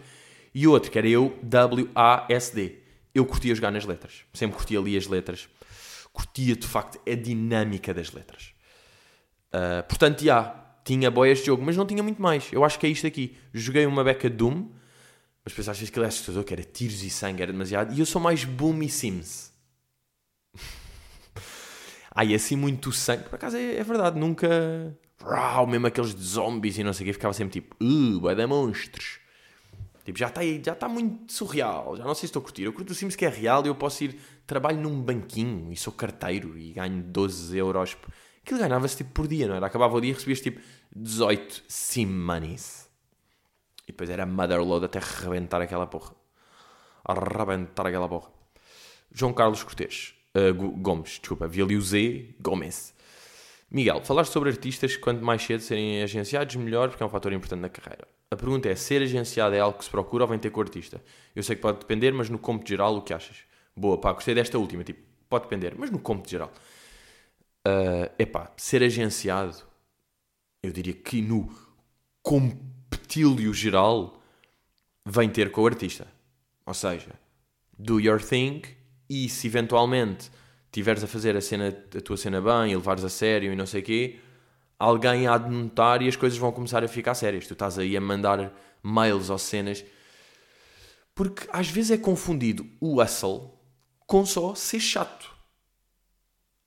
E 0.54 0.68
outro, 0.68 0.90
que 0.90 0.98
era 0.98 1.08
eu, 1.08 1.38
W-A-S-D. 1.44 2.80
Eu 3.14 3.26
curtia 3.26 3.54
jogar 3.54 3.72
nas 3.72 3.86
letras. 3.86 4.24
Sempre 4.34 4.58
curtia 4.58 4.80
ali 4.80 4.98
as 4.98 5.08
letras. 5.08 5.50
Curtia 6.14 6.56
de 6.56 6.66
facto 6.66 7.00
a 7.10 7.16
dinâmica 7.16 7.94
das 7.94 8.12
letras. 8.12 8.51
Uh, 9.54 9.84
portanto, 9.88 10.24
já, 10.24 10.56
tinha 10.84 11.12
boia 11.12 11.32
este 11.32 11.46
jogo, 11.46 11.64
mas 11.64 11.78
não 11.78 11.86
tinha 11.86 12.02
muito 12.02 12.22
mais. 12.22 12.52
Eu 12.52 12.64
acho 12.64 12.80
que 12.80 12.86
é 12.86 12.90
isto 12.90 13.06
aqui. 13.06 13.38
Joguei 13.54 13.86
uma 13.86 14.04
beca 14.04 14.30
Doom, 14.30 14.70
mas 15.44 15.54
depois 15.54 15.90
que 15.90 16.00
ele 16.00 16.06
é 16.06 16.08
assustador, 16.08 16.44
que 16.44 16.54
era 16.54 16.64
tiros 16.64 17.04
e 17.04 17.10
sangue, 17.10 17.42
era 17.42 17.52
demasiado. 17.52 17.94
E 17.94 18.00
eu 18.00 18.06
sou 18.06 18.22
mais 18.22 18.44
Boom 18.44 18.84
e 18.84 18.90
Sims. 18.90 19.52
Ai, 22.14 22.34
assim 22.34 22.56
muito 22.56 22.92
sangue. 22.92 23.24
Por 23.24 23.36
acaso 23.36 23.58
é, 23.58 23.76
é 23.76 23.84
verdade, 23.84 24.20
nunca 24.20 24.98
Rau, 25.24 25.68
mesmo 25.68 25.88
aqueles 25.88 26.16
de 26.16 26.24
zombies 26.24 26.78
e 26.78 26.84
não 26.84 26.94
sei 26.94 27.06
o 27.06 27.08
que, 27.08 27.14
ficava 27.14 27.34
sempre 27.34 27.62
tipo, 27.62 27.76
uh, 27.84 28.20
vai 28.20 28.36
dar 28.36 28.48
monstros. 28.48 29.20
Tipo, 30.04 30.18
já 30.18 30.28
está 30.28 30.42
já 30.64 30.74
tá 30.74 30.90
muito 30.90 31.32
surreal, 31.32 31.96
já 31.96 32.04
não 32.04 32.16
sei 32.16 32.22
se 32.22 32.26
estou 32.28 32.40
a 32.40 32.44
curtir. 32.44 32.64
Eu 32.64 32.74
curto 32.74 32.92
o 32.92 32.96
Sims 32.96 33.16
que 33.16 33.26
é 33.26 33.30
real 33.30 33.64
e 33.64 33.68
eu 33.68 33.76
posso 33.76 34.04
ir, 34.04 34.20
trabalho 34.48 34.80
num 34.80 35.00
banquinho 35.00 35.72
e 35.72 35.78
sou 35.78 35.94
carteiro 35.94 36.58
e 36.58 36.74
ganho 36.74 37.04
12 37.04 37.56
euros. 37.56 37.96
Aquilo 38.44 38.60
ganhava-se 38.60 38.98
tipo 38.98 39.12
por 39.12 39.28
dia, 39.28 39.48
não 39.48 39.56
era? 39.56 39.66
Acabava 39.66 39.96
o 39.96 40.02
dia 40.02 40.12
e 40.12 40.14
recebias 40.14 40.42
tipo 40.42 40.62
18 40.96 41.64
sim 41.68 42.06
monies. 42.06 42.90
E 43.88 43.92
depois 43.92 44.10
era 44.10 44.26
motherload 44.26 44.86
até 44.86 45.00
rebentar 45.00 45.62
aquela 45.62 45.88
porra. 45.88 46.16
Arrebentar 47.04 47.86
aquela 47.86 48.08
porra. 48.08 48.32
João 49.12 49.34
Carlos 49.34 49.64
Cortês. 49.64 50.16
Uh, 50.36 50.54
Gomes, 50.54 51.20
desculpa, 51.20 51.48
vi 51.48 51.62
ali 51.62 51.76
o 51.76 51.82
Z, 51.82 52.36
Gomes. 52.40 52.94
Miguel, 53.70 54.02
falaste 54.04 54.32
sobre 54.32 54.50
artistas 54.50 54.96
que 54.96 55.02
quanto 55.02 55.24
mais 55.24 55.42
cedo 55.42 55.62
serem 55.62 56.02
agenciados, 56.04 56.56
melhor, 56.56 56.90
porque 56.90 57.04
é 57.04 57.06
um 57.06 57.10
fator 57.10 57.32
importante 57.34 57.62
na 57.62 57.70
carreira. 57.70 58.08
A 58.30 58.36
pergunta 58.36 58.70
é, 58.70 58.76
ser 58.76 59.02
agenciado 59.02 59.56
é 59.56 59.60
algo 59.60 59.78
que 59.78 59.84
se 59.84 59.90
procura 59.90 60.24
ou 60.24 60.30
vem 60.30 60.40
ter 60.40 60.50
com 60.50 60.60
o 60.60 60.64
artista? 60.64 61.02
Eu 61.36 61.44
sei 61.44 61.56
que 61.56 61.62
pode 61.62 61.80
depender, 61.80 62.12
mas 62.12 62.30
no 62.30 62.38
cômputo 62.40 62.70
geral, 62.70 62.96
o 62.96 63.02
que 63.02 63.14
achas? 63.14 63.38
Boa, 63.76 63.98
pá, 63.98 64.14
gostei 64.14 64.34
desta 64.34 64.58
última, 64.58 64.84
tipo, 64.84 65.02
pode 65.30 65.44
depender, 65.46 65.74
mas 65.78 65.90
no 65.90 66.00
cômputo 66.00 66.30
geral. 66.30 66.52
Uh, 67.68 68.12
epá, 68.18 68.52
ser 68.58 68.82
agenciado, 68.84 69.56
eu 70.64 70.72
diria 70.72 70.94
que 70.94 71.22
no 71.22 71.50
competílio 72.22 73.54
geral, 73.54 74.22
vem 75.06 75.30
ter 75.30 75.52
com 75.52 75.62
o 75.62 75.66
artista. 75.66 76.08
Ou 76.66 76.74
seja, 76.74 77.12
do 77.78 78.00
your 78.00 78.22
thing 78.22 78.62
e 79.10 79.28
se 79.28 79.48
eventualmente 79.48 80.32
tiveres 80.72 81.04
a 81.04 81.08
fazer 81.08 81.36
a, 81.36 81.42
cena, 81.42 81.68
a 81.70 82.02
tua 82.02 82.16
cena 82.16 82.40
bem 82.40 82.72
e 82.72 82.76
levares 82.76 83.04
a 83.04 83.10
sério 83.10 83.52
e 83.52 83.56
não 83.56 83.66
sei 83.66 83.82
o 83.82 83.84
quê, 83.84 84.20
alguém 84.80 85.28
há 85.28 85.38
de 85.38 85.50
notar 85.50 86.02
e 86.02 86.08
as 86.08 86.16
coisas 86.16 86.38
vão 86.38 86.52
começar 86.52 86.84
a 86.84 86.88
ficar 86.88 87.14
sérias. 87.14 87.48
Tu 87.48 87.54
estás 87.54 87.78
aí 87.78 87.98
a 87.98 88.02
mandar 88.02 88.54
mails 88.82 89.30
ou 89.30 89.38
cenas. 89.38 89.84
Porque 91.14 91.48
às 91.52 91.70
vezes 91.70 91.92
é 91.92 91.98
confundido 91.98 92.66
o 92.80 93.02
hustle 93.02 93.52
com 94.08 94.26
só 94.26 94.56
ser 94.56 94.80
chato. 94.80 95.36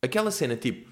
Aquela 0.04 0.30
cena 0.30 0.56
tipo, 0.56 0.90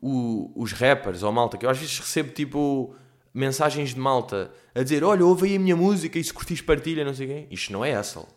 o, 0.00 0.52
os 0.54 0.72
rappers 0.72 1.22
ou 1.22 1.32
malta, 1.32 1.58
que 1.58 1.66
eu 1.66 1.70
às 1.70 1.78
vezes 1.78 1.98
recebo 1.98 2.32
tipo 2.32 2.94
mensagens 3.32 3.94
de 3.94 4.00
malta 4.00 4.52
a 4.74 4.82
dizer: 4.82 5.04
Olha, 5.04 5.24
ouve 5.24 5.48
aí 5.48 5.56
a 5.56 5.60
minha 5.60 5.76
música 5.76 6.18
e 6.18 6.24
se 6.24 6.32
curtis 6.32 6.60
partilha, 6.60 7.04
não 7.04 7.14
sei 7.14 7.26
quem. 7.26 7.48
Isto 7.50 7.72
não 7.72 7.84
é 7.84 7.98
hustle. 7.98 8.28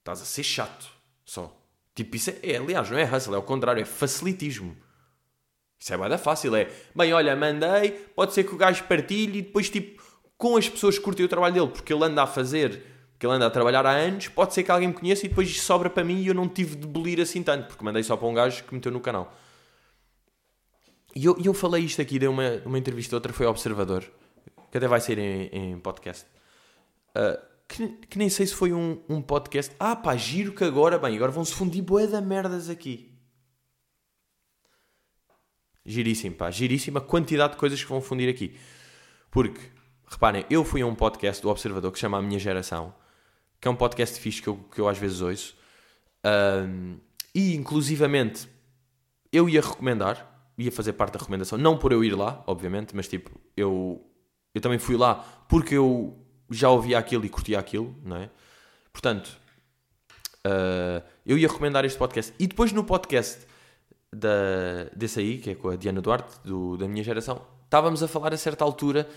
Estás 0.00 0.22
a 0.22 0.24
ser 0.24 0.42
chato 0.42 0.88
só. 1.24 1.54
Tipo, 1.94 2.16
isso 2.16 2.30
é, 2.30 2.52
é 2.52 2.56
aliás, 2.56 2.88
não 2.90 2.98
é 2.98 3.04
hustle, 3.04 3.34
é 3.34 3.38
o 3.38 3.42
contrário, 3.42 3.82
é 3.82 3.84
facilitismo. 3.84 4.76
Isso 5.78 5.92
é 5.92 5.96
bada 5.96 6.18
fácil, 6.18 6.56
é 6.56 6.68
bem, 6.94 7.12
olha, 7.12 7.36
mandei, 7.36 7.90
pode 7.90 8.34
ser 8.34 8.44
que 8.44 8.54
o 8.54 8.56
gajo 8.56 8.84
partilhe 8.84 9.38
e 9.38 9.42
depois, 9.42 9.70
tipo, 9.70 10.02
com 10.36 10.56
as 10.56 10.68
pessoas 10.68 10.98
que 10.98 11.04
curtem 11.04 11.24
o 11.24 11.28
trabalho 11.28 11.54
dele, 11.54 11.68
porque 11.68 11.92
ele 11.92 12.04
anda 12.04 12.22
a 12.22 12.26
fazer, 12.26 12.84
porque 13.18 13.26
ele 13.26 13.34
anda 13.34 13.48
a 13.48 13.50
trabalhar 13.50 13.84
há 13.84 13.90
anos, 13.90 14.28
pode 14.28 14.54
ser 14.54 14.62
que 14.62 14.70
alguém 14.70 14.86
me 14.86 14.94
conheça 14.94 15.26
e 15.26 15.28
depois 15.28 15.60
sobra 15.60 15.90
para 15.90 16.04
mim 16.04 16.22
e 16.22 16.28
eu 16.28 16.34
não 16.34 16.48
tive 16.48 16.76
de 16.76 16.86
bolir 16.86 17.20
assim 17.20 17.42
tanto, 17.42 17.66
porque 17.66 17.84
mandei 17.84 18.04
só 18.04 18.16
para 18.16 18.28
um 18.28 18.32
gajo 18.32 18.62
que 18.62 18.72
meteu 18.72 18.92
no 18.92 19.00
canal. 19.00 19.36
E 21.16 21.24
eu, 21.24 21.36
eu 21.44 21.52
falei 21.52 21.82
isto 21.82 22.00
aqui, 22.00 22.16
dei 22.16 22.28
uma, 22.28 22.62
uma 22.64 22.78
entrevista, 22.78 23.16
outra 23.16 23.32
foi 23.32 23.44
ao 23.44 23.50
Observador, 23.50 24.04
que 24.70 24.78
até 24.78 24.86
vai 24.86 25.00
sair 25.00 25.18
em, 25.18 25.48
em 25.52 25.80
podcast. 25.80 26.26
Uh, 27.08 27.44
que, 27.66 27.88
que, 27.88 28.18
nem 28.18 28.28
sei 28.28 28.46
se 28.46 28.54
foi 28.54 28.72
um, 28.72 29.02
um 29.08 29.20
podcast. 29.20 29.74
Ah, 29.80 29.96
pá, 29.96 30.14
giro 30.14 30.52
que 30.52 30.62
agora, 30.62 30.96
bem, 30.96 31.16
agora 31.16 31.32
vão-se 31.32 31.52
fundir 31.52 31.82
boé 31.82 32.06
da 32.06 32.20
merdas 32.20 32.70
aqui. 32.70 33.12
Giríssimo, 35.84 36.36
pá, 36.36 36.52
giríssima 36.52 37.00
quantidade 37.00 37.54
de 37.54 37.58
coisas 37.58 37.82
que 37.82 37.88
vão 37.88 38.00
fundir 38.00 38.28
aqui. 38.28 38.56
Porque, 39.28 39.60
reparem, 40.06 40.46
eu 40.48 40.64
fui 40.64 40.82
a 40.82 40.86
um 40.86 40.94
podcast 40.94 41.42
do 41.42 41.48
Observador 41.48 41.90
que 41.90 41.98
se 41.98 42.02
chama 42.02 42.18
A 42.18 42.22
Minha 42.22 42.38
Geração, 42.38 42.94
que 43.60 43.68
é 43.68 43.70
um 43.70 43.76
podcast 43.76 44.18
fixe 44.20 44.42
que 44.42 44.48
eu, 44.48 44.56
que 44.56 44.80
eu 44.80 44.88
às 44.88 44.98
vezes 44.98 45.20
ouço. 45.20 45.56
Um, 46.24 46.98
e, 47.34 47.54
inclusivamente, 47.54 48.48
eu 49.32 49.48
ia 49.48 49.60
recomendar, 49.60 50.52
ia 50.56 50.72
fazer 50.72 50.92
parte 50.94 51.14
da 51.14 51.18
recomendação, 51.18 51.58
não 51.58 51.76
por 51.78 51.92
eu 51.92 52.02
ir 52.02 52.14
lá, 52.14 52.42
obviamente, 52.46 52.94
mas 52.94 53.08
tipo, 53.08 53.30
eu, 53.56 54.04
eu 54.54 54.60
também 54.60 54.78
fui 54.78 54.96
lá 54.96 55.16
porque 55.48 55.74
eu 55.74 56.16
já 56.50 56.68
ouvia 56.70 56.98
aquilo 56.98 57.24
e 57.24 57.28
curtia 57.28 57.58
aquilo, 57.58 57.94
não 58.02 58.16
é? 58.16 58.30
Portanto, 58.92 59.38
uh, 60.46 61.02
eu 61.24 61.36
ia 61.38 61.46
recomendar 61.46 61.84
este 61.84 61.98
podcast. 61.98 62.34
E 62.38 62.46
depois 62.46 62.72
no 62.72 62.82
podcast 62.82 63.46
da, 64.12 64.84
desse 64.96 65.20
aí, 65.20 65.38
que 65.38 65.50
é 65.50 65.54
com 65.54 65.68
a 65.68 65.76
Diana 65.76 66.00
Duarte, 66.00 66.40
do, 66.44 66.76
da 66.76 66.88
minha 66.88 67.04
geração, 67.04 67.46
estávamos 67.64 68.02
a 68.02 68.08
falar 68.08 68.32
a 68.32 68.36
certa 68.36 68.64
altura 68.64 69.08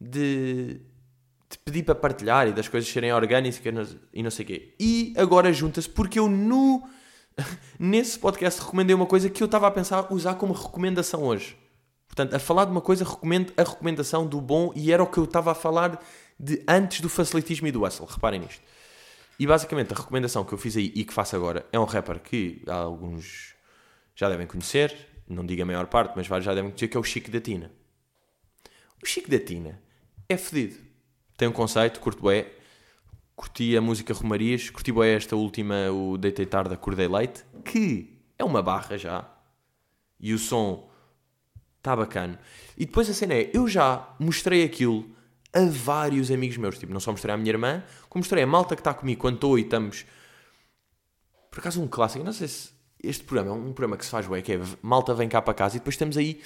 de, 0.00 0.80
de 1.48 1.58
pedir 1.58 1.82
para 1.82 1.94
partilhar 1.94 2.48
e 2.48 2.52
das 2.52 2.68
coisas 2.68 2.90
serem 2.90 3.12
orgânicas 3.12 3.96
e 4.12 4.22
não 4.22 4.30
sei 4.30 4.44
o 4.44 4.48
quê. 4.48 4.74
E 4.78 5.14
agora 5.16 5.52
junta-se 5.52 5.88
porque 5.88 6.18
eu 6.18 6.28
no, 6.28 6.82
nesse 7.78 8.18
podcast 8.18 8.60
recomendei 8.60 8.94
uma 8.94 9.06
coisa 9.06 9.28
que 9.30 9.42
eu 9.42 9.46
estava 9.46 9.66
a 9.66 9.70
pensar 9.70 10.12
usar 10.12 10.34
como 10.34 10.52
recomendação 10.52 11.22
hoje. 11.22 11.56
Portanto, 12.06 12.34
a 12.34 12.38
falar 12.38 12.66
de 12.66 12.70
uma 12.70 12.80
coisa, 12.80 13.04
recomendo 13.04 13.52
a 13.56 13.62
recomendação 13.62 14.26
do 14.26 14.40
bom 14.40 14.72
e 14.76 14.92
era 14.92 15.02
o 15.02 15.06
que 15.06 15.18
eu 15.18 15.24
estava 15.24 15.50
a 15.50 15.54
falar 15.54 16.00
de 16.38 16.62
antes 16.68 17.00
do 17.00 17.08
facilitismo 17.08 17.66
e 17.66 17.72
do 17.72 17.84
hustle. 17.84 18.06
Reparem 18.06 18.40
nisto. 18.40 18.62
E 19.38 19.46
basicamente 19.46 19.92
a 19.92 19.96
recomendação 19.96 20.44
que 20.44 20.52
eu 20.52 20.58
fiz 20.58 20.76
aí 20.76 20.92
e 20.94 21.04
que 21.04 21.12
faço 21.12 21.34
agora 21.34 21.66
é 21.72 21.78
um 21.78 21.84
rapper 21.84 22.20
que 22.20 22.62
alguns 22.68 23.54
já 24.14 24.28
devem 24.28 24.46
conhecer, 24.46 24.96
não 25.28 25.44
digo 25.44 25.62
a 25.62 25.66
maior 25.66 25.86
parte, 25.86 26.12
mas 26.14 26.28
vários 26.28 26.44
já 26.44 26.54
devem 26.54 26.70
conhecer, 26.70 26.86
que 26.86 26.96
é 26.96 27.00
o 27.00 27.02
Chico 27.02 27.30
da 27.30 27.40
Tina. 27.40 27.72
O 29.02 29.06
Chico 29.06 29.28
da 29.28 29.40
Tina 29.40 29.82
é 30.28 30.36
fedido. 30.36 30.83
Tem 31.36 31.48
um 31.48 31.52
conceito, 31.52 32.00
curto 32.00 32.22
bem. 32.22 32.46
Curti 33.34 33.76
a 33.76 33.80
música 33.80 34.14
Romarias, 34.14 34.70
curti 34.70 34.92
bem 34.92 35.10
esta 35.14 35.34
última, 35.34 35.90
o 35.90 36.16
Deitei 36.16 36.46
Tarde, 36.46 36.72
Acordei 36.72 37.08
Leite, 37.08 37.44
que 37.64 38.20
é 38.38 38.44
uma 38.44 38.62
barra 38.62 38.96
já. 38.96 39.28
E 40.20 40.32
o 40.32 40.38
som 40.38 40.88
está 41.78 41.96
bacana. 41.96 42.38
E 42.78 42.86
depois 42.86 43.10
a 43.10 43.12
cena 43.12 43.34
é, 43.34 43.50
eu 43.52 43.66
já 43.68 44.14
mostrei 44.20 44.64
aquilo 44.64 45.10
a 45.52 45.64
vários 45.66 46.30
amigos 46.30 46.56
meus. 46.56 46.78
Tipo, 46.78 46.92
não 46.92 47.00
só 47.00 47.10
mostrei 47.10 47.34
à 47.34 47.36
minha 47.36 47.50
irmã, 47.50 47.82
como 48.08 48.20
mostrei 48.20 48.44
a 48.44 48.46
malta 48.46 48.76
que 48.76 48.80
está 48.80 48.94
comigo 48.94 49.20
quando 49.20 49.34
estou 49.34 49.58
e 49.58 49.62
estamos... 49.62 50.06
Por 51.50 51.58
acaso 51.58 51.82
um 51.82 51.88
clássico, 51.88 52.24
não 52.24 52.32
sei 52.32 52.48
se 52.48 52.70
este 53.02 53.24
programa 53.24 53.50
é 53.50 53.60
um 53.60 53.72
programa 53.72 53.96
que 53.96 54.04
se 54.04 54.10
faz 54.10 54.26
bem, 54.26 54.42
que 54.42 54.52
é 54.52 54.60
malta 54.80 55.12
vem 55.12 55.28
cá 55.28 55.42
para 55.42 55.54
casa 55.54 55.76
e 55.76 55.78
depois 55.80 55.94
estamos 55.94 56.16
aí 56.16 56.40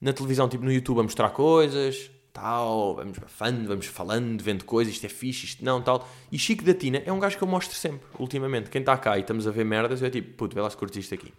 na 0.00 0.12
televisão, 0.12 0.48
tipo 0.48 0.64
no 0.64 0.72
YouTube, 0.72 1.00
a 1.00 1.02
mostrar 1.02 1.30
coisas, 1.30 2.10
tal, 2.38 2.94
vamos 2.94 3.18
bafando, 3.18 3.68
vamos 3.68 3.86
falando, 3.86 4.40
vendo 4.40 4.64
coisas, 4.64 4.94
isto 4.94 5.04
é 5.06 5.08
fixe, 5.08 5.46
isto 5.46 5.64
não, 5.64 5.82
tal. 5.82 6.08
E 6.30 6.38
Chico 6.38 6.62
da 6.62 6.72
Tina 6.72 7.02
é 7.04 7.12
um 7.12 7.18
gajo 7.18 7.36
que 7.36 7.42
eu 7.42 7.48
mostro 7.48 7.76
sempre, 7.76 8.06
ultimamente. 8.18 8.70
Quem 8.70 8.80
está 8.80 8.96
cá 8.96 9.18
e 9.18 9.22
estamos 9.22 9.46
a 9.46 9.50
ver 9.50 9.64
merdas, 9.64 10.00
eu 10.00 10.06
é 10.06 10.10
tipo, 10.10 10.34
puto, 10.34 10.54
vê 10.54 10.60
lá 10.60 10.70
se 10.70 10.76
curtes 10.76 10.98
isto 10.98 11.14
aqui. 11.14 11.34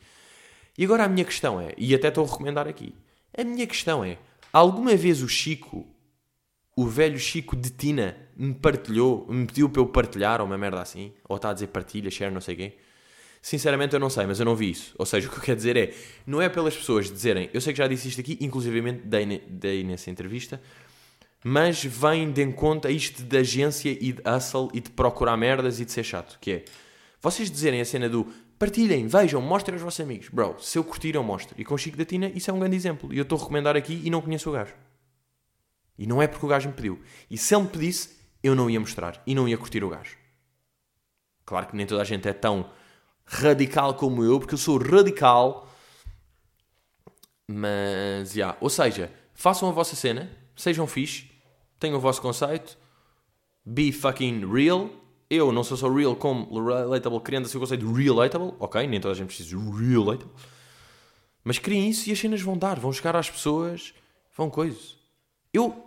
E 0.77 0.83
agora 0.83 1.05
a 1.05 1.07
minha 1.07 1.25
questão 1.25 1.59
é, 1.59 1.73
e 1.77 1.95
até 1.95 2.09
estou 2.09 2.25
a 2.25 2.27
recomendar 2.27 2.67
aqui, 2.67 2.93
a 3.37 3.43
minha 3.43 3.65
questão 3.65 4.03
é, 4.03 4.17
alguma 4.51 4.95
vez 4.95 5.21
o 5.21 5.27
Chico, 5.27 5.87
o 6.75 6.85
velho 6.85 7.17
Chico 7.17 7.55
de 7.55 7.69
Tina, 7.69 8.15
me 8.35 8.53
partilhou, 8.53 9.25
me 9.29 9.45
pediu 9.45 9.69
para 9.69 9.81
eu 9.81 9.87
partilhar, 9.87 10.41
ou 10.41 10.47
uma 10.47 10.57
merda 10.57 10.81
assim, 10.81 11.13
ou 11.27 11.37
está 11.37 11.49
a 11.49 11.53
dizer 11.53 11.67
partilha, 11.67 12.11
share, 12.11 12.33
não 12.33 12.41
sei 12.41 12.55
quem 12.55 12.73
Sinceramente 13.41 13.93
eu 13.93 13.99
não 13.99 14.09
sei, 14.09 14.25
mas 14.25 14.39
eu 14.39 14.45
não 14.45 14.55
vi 14.55 14.71
isso. 14.71 14.93
Ou 14.97 15.05
seja, 15.05 15.27
o 15.29 15.31
que 15.31 15.37
eu 15.37 15.43
quero 15.43 15.57
dizer 15.57 15.77
é, 15.77 15.93
não 16.25 16.41
é 16.41 16.49
pelas 16.49 16.75
pessoas 16.75 17.09
dizerem, 17.09 17.49
eu 17.53 17.61
sei 17.61 17.73
que 17.73 17.77
já 17.77 17.87
disse 17.87 18.07
isto 18.07 18.21
aqui, 18.21 18.37
inclusivamente 18.41 19.01
dei, 19.05 19.41
dei 19.47 19.83
nessa 19.83 20.09
entrevista, 20.09 20.61
mas 21.43 21.83
vem 21.83 22.31
de 22.31 22.43
encontro 22.43 22.89
a 22.89 22.93
isto 22.93 23.23
de 23.23 23.37
agência 23.37 23.89
e 23.89 24.13
de 24.13 24.21
hustle 24.27 24.69
e 24.73 24.79
de 24.79 24.89
procurar 24.89 25.37
merdas 25.37 25.79
e 25.79 25.85
de 25.85 25.91
ser 25.91 26.03
chato, 26.03 26.37
que 26.39 26.51
é, 26.51 26.65
vocês 27.21 27.49
dizerem 27.49 27.81
a 27.81 27.85
cena 27.85 28.09
do 28.09 28.25
partilhem, 28.57 29.07
vejam, 29.07 29.41
mostrem 29.41 29.75
aos 29.75 29.81
vossos 29.81 30.01
amigos. 30.01 30.27
Bro, 30.29 30.57
se 30.59 30.77
eu 30.77 30.83
curtir 30.83 31.15
eu 31.15 31.23
mostro. 31.23 31.55
E 31.57 31.63
com 31.63 31.77
Chico 31.77 31.97
da 31.97 32.03
Tina 32.03 32.27
isso 32.27 32.51
é 32.51 32.53
um 32.53 32.59
grande 32.59 32.75
exemplo. 32.75 33.13
E 33.13 33.17
eu 33.17 33.23
estou 33.23 33.37
a 33.37 33.41
recomendar 33.41 33.77
aqui 33.77 34.01
e 34.03 34.09
não 34.09 34.21
conheço 34.21 34.49
o 34.49 34.53
gajo. 34.53 34.73
E 35.97 36.05
não 36.05 36.21
é 36.21 36.27
porque 36.27 36.45
o 36.45 36.49
gajo 36.49 36.67
me 36.67 36.75
pediu. 36.75 36.99
E 37.29 37.37
se 37.37 37.55
ele 37.55 37.63
me 37.63 37.69
pedisse, 37.69 38.17
eu 38.43 38.55
não 38.55 38.69
ia 38.69 38.79
mostrar. 38.79 39.21
E 39.25 39.33
não 39.33 39.47
ia 39.47 39.57
curtir 39.57 39.83
o 39.83 39.89
gajo. 39.89 40.17
Claro 41.45 41.67
que 41.67 41.75
nem 41.75 41.85
toda 41.85 42.01
a 42.01 42.05
gente 42.05 42.27
é 42.27 42.33
tão 42.33 42.69
radical 43.25 43.93
como 43.95 44.23
eu, 44.23 44.39
porque 44.39 44.53
eu 44.53 44.57
sou 44.57 44.77
radical. 44.77 45.69
Mas, 47.47 48.31
já. 48.31 48.35
Yeah. 48.35 48.57
Ou 48.61 48.69
seja, 48.69 49.11
façam 49.33 49.67
a 49.67 49.71
vossa 49.71 49.95
cena, 49.95 50.29
sejam 50.55 50.85
fixe, 50.85 51.28
tenham 51.79 51.97
o 51.97 51.99
vosso 51.99 52.21
conceito, 52.21 52.77
be 53.65 53.91
fucking 53.91 54.45
real. 54.51 54.89
Eu 55.29 55.51
não 55.51 55.63
sou 55.63 55.77
só 55.77 55.87
real 55.91 56.15
como 56.15 56.65
relatable, 56.65 57.19
criando 57.21 57.45
assim 57.45 57.57
o 57.57 57.61
conceito 57.61 57.85
de 57.85 58.03
relatable. 58.03 58.53
Ok, 58.59 58.85
nem 58.87 58.99
toda 58.99 59.13
a 59.13 59.17
gente 59.17 59.27
precisa 59.27 59.49
de 59.49 59.55
relatable. 59.55 60.33
Mas 61.43 61.59
criem 61.59 61.89
isso 61.89 62.09
e 62.09 62.11
as 62.11 62.19
cenas 62.19 62.41
vão 62.41 62.57
dar, 62.57 62.79
vão 62.79 62.91
chegar 62.91 63.15
às 63.15 63.29
pessoas, 63.29 63.93
vão 64.35 64.49
coisas. 64.49 64.97
Eu, 65.53 65.83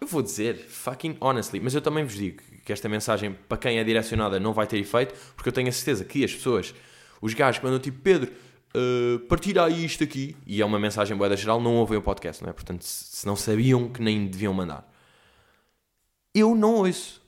eu 0.00 0.06
vou 0.06 0.22
dizer, 0.22 0.56
fucking 0.56 1.16
honestly, 1.20 1.60
mas 1.60 1.74
eu 1.74 1.80
também 1.80 2.04
vos 2.04 2.14
digo 2.14 2.42
que 2.64 2.72
esta 2.72 2.88
mensagem, 2.88 3.32
para 3.48 3.58
quem 3.58 3.78
é 3.78 3.84
direcionada, 3.84 4.38
não 4.38 4.52
vai 4.52 4.66
ter 4.66 4.78
efeito, 4.78 5.14
porque 5.34 5.48
eu 5.48 5.52
tenho 5.52 5.68
a 5.68 5.72
certeza 5.72 6.04
que 6.04 6.24
as 6.24 6.34
pessoas, 6.34 6.74
os 7.20 7.34
gajos 7.34 7.58
que 7.58 7.64
mandam 7.64 7.80
tipo, 7.80 7.98
Pedro, 8.00 8.30
uh, 8.74 9.18
partilha 9.20 9.64
aí 9.64 9.84
isto 9.84 10.04
aqui, 10.04 10.36
e 10.46 10.60
é 10.60 10.64
uma 10.64 10.78
mensagem 10.78 11.16
boa 11.16 11.34
geral, 11.36 11.60
não 11.60 11.76
ouvem 11.76 11.98
o 11.98 12.02
podcast, 12.02 12.42
não 12.42 12.50
é? 12.50 12.52
Portanto, 12.52 12.82
se 12.82 13.26
não 13.26 13.36
sabiam 13.36 13.88
que 13.88 14.02
nem 14.02 14.26
deviam 14.26 14.52
mandar. 14.52 14.88
Eu 16.34 16.54
não 16.54 16.76
ouço. 16.76 17.20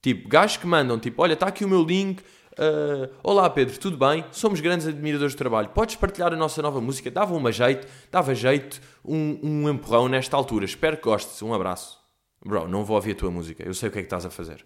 Tipo, 0.00 0.28
gajos 0.28 0.56
que 0.56 0.66
mandam, 0.66 0.98
tipo, 0.98 1.20
olha, 1.22 1.34
está 1.34 1.46
aqui 1.48 1.64
o 1.64 1.68
meu 1.68 1.82
link, 1.82 2.22
Uh, 2.58 3.14
Olá 3.22 3.48
Pedro, 3.48 3.78
tudo 3.78 3.96
bem? 3.96 4.24
Somos 4.32 4.58
grandes 4.58 4.84
admiradores 4.88 5.32
do 5.32 5.38
trabalho. 5.38 5.68
Podes 5.68 5.94
partilhar 5.94 6.32
a 6.32 6.36
nossa 6.36 6.60
nova 6.60 6.80
música? 6.80 7.08
Dava 7.08 7.32
uma 7.32 7.52
jeito, 7.52 7.86
dava 8.10 8.34
jeito, 8.34 8.80
um, 9.04 9.38
um 9.40 9.70
empurrão 9.70 10.08
nesta 10.08 10.36
altura. 10.36 10.64
Espero 10.64 10.96
que 10.96 11.04
gostes. 11.04 11.40
Um 11.40 11.54
abraço. 11.54 12.00
Bro, 12.44 12.66
não 12.66 12.84
vou 12.84 12.96
ouvir 12.96 13.12
a 13.12 13.14
tua 13.14 13.30
música. 13.30 13.62
Eu 13.62 13.72
sei 13.72 13.88
o 13.88 13.92
que 13.92 13.98
é 13.98 14.02
que 14.02 14.06
estás 14.06 14.26
a 14.26 14.30
fazer. 14.30 14.64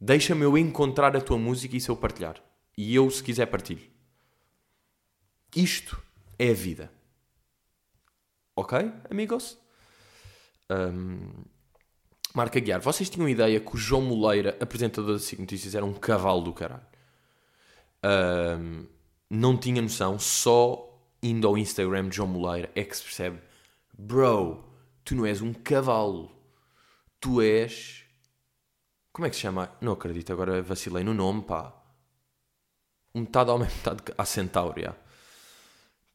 Deixa-me 0.00 0.44
eu 0.44 0.56
encontrar 0.56 1.16
a 1.16 1.20
tua 1.20 1.36
música 1.36 1.76
e 1.76 1.80
se 1.80 1.88
eu 1.88 1.96
partilhar. 1.96 2.36
E 2.76 2.94
eu, 2.94 3.10
se 3.10 3.20
quiser, 3.20 3.46
partilho. 3.46 3.82
Isto 5.56 6.00
é 6.38 6.50
a 6.50 6.54
vida. 6.54 6.92
Ok, 8.54 8.78
amigos? 9.10 9.58
Um, 10.70 11.32
Marca 12.34 12.60
Guiar, 12.60 12.80
vocês 12.80 13.08
tinham 13.08 13.28
ideia 13.28 13.58
que 13.58 13.74
o 13.74 13.78
João 13.78 14.02
Moleira, 14.02 14.56
apresentador 14.60 15.14
da 15.14 15.18
SIC 15.18 15.40
Notícias, 15.40 15.74
era 15.74 15.84
um 15.84 15.94
cavalo 15.94 16.42
do 16.42 16.52
caralho? 16.52 16.86
Um, 18.04 18.86
não 19.28 19.56
tinha 19.56 19.82
noção, 19.82 20.18
só 20.18 20.84
indo 21.22 21.46
ao 21.48 21.58
Instagram 21.58 22.08
de 22.08 22.16
João 22.16 22.28
Moleira 22.28 22.70
é 22.74 22.84
que 22.84 22.96
se 22.96 23.02
percebe: 23.02 23.38
Bro, 23.98 24.64
tu 25.04 25.14
não 25.14 25.26
és 25.26 25.40
um 25.40 25.52
cavalo 25.52 26.38
tu 27.20 27.40
és. 27.40 28.04
Como 29.12 29.26
é 29.26 29.30
que 29.30 29.36
se 29.36 29.42
chama? 29.42 29.72
Não 29.80 29.92
acredito, 29.92 30.32
agora 30.32 30.62
vacilei 30.62 31.02
no 31.04 31.14
nome, 31.14 31.42
pá. 31.42 31.72
Metade 33.14 33.50
homem, 33.50 33.68
metade. 33.68 34.02
Ah, 34.16 34.24
centauro, 34.24 34.80
já. 34.80 34.94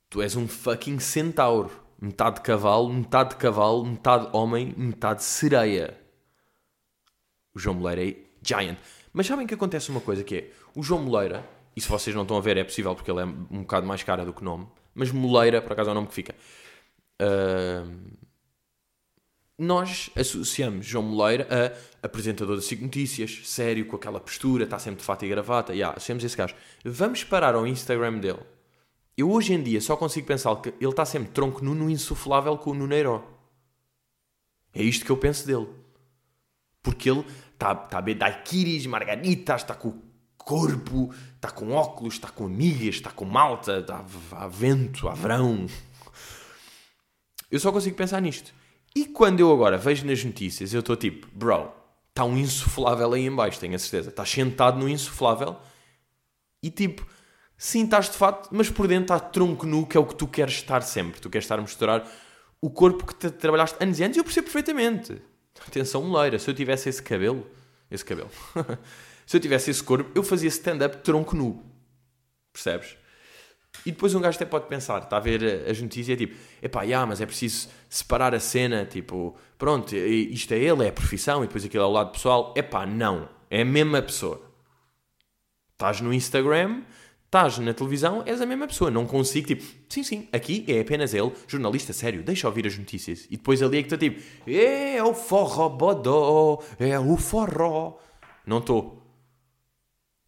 Tu 0.09 0.21
és 0.21 0.35
um 0.35 0.47
fucking 0.47 0.99
centauro. 0.99 1.71
Metade 1.99 2.41
cavalo, 2.41 2.91
metade 2.91 3.35
cavalo, 3.35 3.85
metade 3.85 4.29
homem, 4.33 4.73
metade 4.77 5.23
sereia. 5.23 5.99
O 7.55 7.59
João 7.59 7.75
Moleira 7.75 8.09
é 8.09 8.15
giant. 8.41 8.77
Mas 9.11 9.27
sabem 9.27 9.45
que 9.45 9.53
acontece 9.53 9.89
uma 9.89 10.01
coisa 10.01 10.23
que 10.23 10.35
é, 10.35 10.51
o 10.75 10.81
João 10.81 11.03
Moleira, 11.03 11.47
e 11.75 11.81
se 11.81 11.87
vocês 11.87 12.15
não 12.15 12.23
estão 12.23 12.37
a 12.37 12.41
ver 12.41 12.57
é 12.57 12.63
possível 12.63 12.95
porque 12.95 13.11
ele 13.11 13.21
é 13.21 13.25
um 13.25 13.61
bocado 13.61 13.85
mais 13.85 14.01
cara 14.03 14.25
do 14.25 14.33
que 14.33 14.41
o 14.41 14.45
nome, 14.45 14.67
mas 14.93 15.11
Moleira, 15.11 15.61
por 15.61 15.73
acaso 15.73 15.89
é 15.89 15.91
o 15.91 15.95
nome 15.95 16.07
que 16.07 16.13
fica. 16.13 16.35
Uh, 17.21 18.13
nós 19.57 20.09
associamos 20.15 20.85
João 20.85 21.03
Moleira 21.03 21.47
a 22.01 22.05
apresentador 22.07 22.55
da 22.55 22.61
SIC 22.61 22.81
Notícias, 22.81 23.41
sério, 23.45 23.85
com 23.85 23.95
aquela 23.95 24.19
postura, 24.19 24.63
está 24.63 24.79
sempre 24.79 24.99
de 24.99 25.05
fato 25.05 25.23
e 25.25 25.29
gravata, 25.29 25.73
yeah, 25.73 25.95
associamos 25.95 26.23
esse 26.23 26.35
gajo. 26.35 26.55
Vamos 26.83 27.23
parar 27.23 27.55
ao 27.55 27.67
Instagram 27.67 28.19
dele. 28.19 28.39
Eu 29.15 29.31
hoje 29.31 29.53
em 29.53 29.61
dia 29.61 29.79
só 29.79 29.95
consigo 29.95 30.25
pensar 30.25 30.55
que 30.55 30.69
ele 30.69 30.89
está 30.89 31.05
sempre 31.05 31.29
tronco 31.29 31.63
nu 31.63 31.75
no 31.75 31.89
insuflável 31.89 32.57
com 32.57 32.71
o 32.71 32.73
Nuneiro. 32.73 33.23
É 34.73 34.81
isto 34.81 35.05
que 35.05 35.11
eu 35.11 35.17
penso 35.17 35.45
dele. 35.45 35.67
Porque 36.81 37.09
ele 37.09 37.23
está 37.53 37.75
tá 37.75 37.97
a 37.97 38.01
beber 38.01 38.19
daiquiris, 38.19 38.85
margaritas, 38.85 39.61
está 39.61 39.75
com 39.75 39.89
o 39.89 40.01
corpo, 40.37 41.13
está 41.35 41.49
com 41.49 41.71
óculos, 41.71 42.15
está 42.15 42.29
com 42.29 42.45
amigas, 42.45 42.95
está 42.95 43.11
com 43.11 43.25
malta, 43.25 43.79
está 43.79 44.03
a 44.31 44.47
vento, 44.47 45.07
a 45.07 45.13
verão. 45.13 45.65
Eu 47.49 47.59
só 47.59 47.71
consigo 47.71 47.95
pensar 47.95 48.21
nisto. 48.21 48.53
E 48.95 49.05
quando 49.05 49.39
eu 49.39 49.51
agora 49.51 49.77
vejo 49.77 50.05
nas 50.05 50.23
notícias, 50.23 50.73
eu 50.73 50.81
estou 50.81 50.95
tipo, 50.95 51.27
bro, 51.33 51.71
está 52.09 52.23
um 52.23 52.37
insuflável 52.37 53.13
aí 53.13 53.25
em 53.25 53.35
baixo, 53.35 53.59
tenho 53.59 53.75
a 53.75 53.79
certeza. 53.79 54.09
Estás 54.09 54.29
sentado 54.29 54.77
no 54.77 54.87
insuflável 54.87 55.57
e 56.61 56.69
tipo, 56.69 57.05
sim, 57.57 57.85
estás 57.85 58.09
de 58.09 58.17
fato, 58.17 58.49
mas 58.51 58.69
por 58.69 58.87
dentro 58.87 59.15
está 59.15 59.19
tronco 59.19 59.65
nu, 59.65 59.85
que 59.85 59.97
é 59.97 59.99
o 59.99 60.05
que 60.05 60.15
tu 60.15 60.27
queres 60.27 60.53
estar 60.53 60.81
sempre. 60.81 61.19
Tu 61.19 61.29
queres 61.29 61.45
estar 61.45 61.57
a 61.57 61.61
mostrar 61.61 62.07
o 62.61 62.69
corpo 62.69 63.05
que 63.05 63.15
te 63.15 63.29
trabalhaste 63.31 63.77
anos 63.81 63.99
e 63.99 64.03
anos 64.03 64.15
e 64.15 64.19
eu 64.19 64.23
percebo 64.23 64.45
perfeitamente. 64.45 65.21
Atenção, 65.67 66.03
moleira, 66.03 66.37
se 66.39 66.49
eu 66.49 66.53
tivesse 66.53 66.89
esse 66.89 67.01
cabelo, 67.01 67.49
esse 67.89 68.03
cabelo, 68.03 68.29
se 69.25 69.37
eu 69.37 69.41
tivesse 69.41 69.71
esse 69.71 69.83
corpo, 69.83 70.11
eu 70.15 70.23
fazia 70.23 70.49
stand-up 70.49 70.97
tronco 70.97 71.35
nu. 71.35 71.63
Percebes? 72.51 72.97
E 73.85 73.91
depois 73.91 74.13
um 74.15 74.21
gajo 74.21 74.35
até 74.35 74.45
pode 74.45 74.67
pensar, 74.67 75.01
está 75.01 75.17
a 75.17 75.19
ver 75.19 75.67
as 75.69 75.81
notícias, 75.81 76.15
é 76.15 76.17
tipo, 76.17 76.35
epá, 76.61 76.83
yeah, 76.83 77.05
mas 77.05 77.19
é 77.19 77.25
preciso 77.25 77.69
separar 77.89 78.33
a 78.33 78.39
cena, 78.39 78.85
tipo, 78.85 79.35
pronto, 79.57 79.95
isto 79.95 80.53
é 80.53 80.59
ele, 80.59 80.85
é 80.85 80.89
a 80.89 80.93
profissão, 80.93 81.43
e 81.43 81.47
depois 81.47 81.65
aquilo 81.65 81.83
é 81.83 81.87
o 81.87 81.91
lado 81.91 82.11
pessoal. 82.11 82.53
Epá, 82.55 82.85
não, 82.85 83.27
é 83.49 83.61
a 83.61 83.65
mesma 83.65 84.01
pessoa. 84.01 84.41
Estás 85.73 85.99
no 85.99 86.13
Instagram, 86.13 86.83
estás 87.33 87.57
na 87.57 87.73
televisão, 87.73 88.21
és 88.27 88.39
a 88.39 88.45
mesma 88.45 88.67
pessoa. 88.67 88.91
Não 88.91 89.07
consigo, 89.07 89.47
tipo, 89.47 89.63
sim, 89.89 90.03
sim, 90.03 90.27
aqui 90.31 90.63
é 90.67 90.79
apenas 90.79 91.15
ele, 91.15 91.31
jornalista 91.47 91.91
sério, 91.91 92.21
deixa 92.21 92.47
ouvir 92.47 92.67
as 92.67 92.77
notícias. 92.77 93.25
E 93.25 93.37
depois 93.37 93.63
ali 93.63 93.79
é 93.79 93.81
que 93.81 93.87
está 93.87 93.97
tipo, 93.97 94.21
é 94.47 95.03
o 95.03 95.15
forró 95.15 95.67
bodó, 95.67 96.61
é 96.77 96.99
o 96.99 97.17
forró. 97.17 97.97
Não 98.45 98.59
estou. 98.59 99.01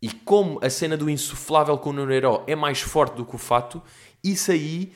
E 0.01 0.09
como 0.09 0.59
a 0.63 0.69
cena 0.69 0.97
do 0.97 1.07
insuflável 1.07 1.77
com 1.77 1.91
o 1.91 1.93
Nuneiro 1.93 2.43
é 2.47 2.55
mais 2.55 2.81
forte 2.81 3.15
do 3.15 3.25
que 3.25 3.35
o 3.35 3.37
fato, 3.39 3.81
isso 4.23 4.51
aí 4.51 4.91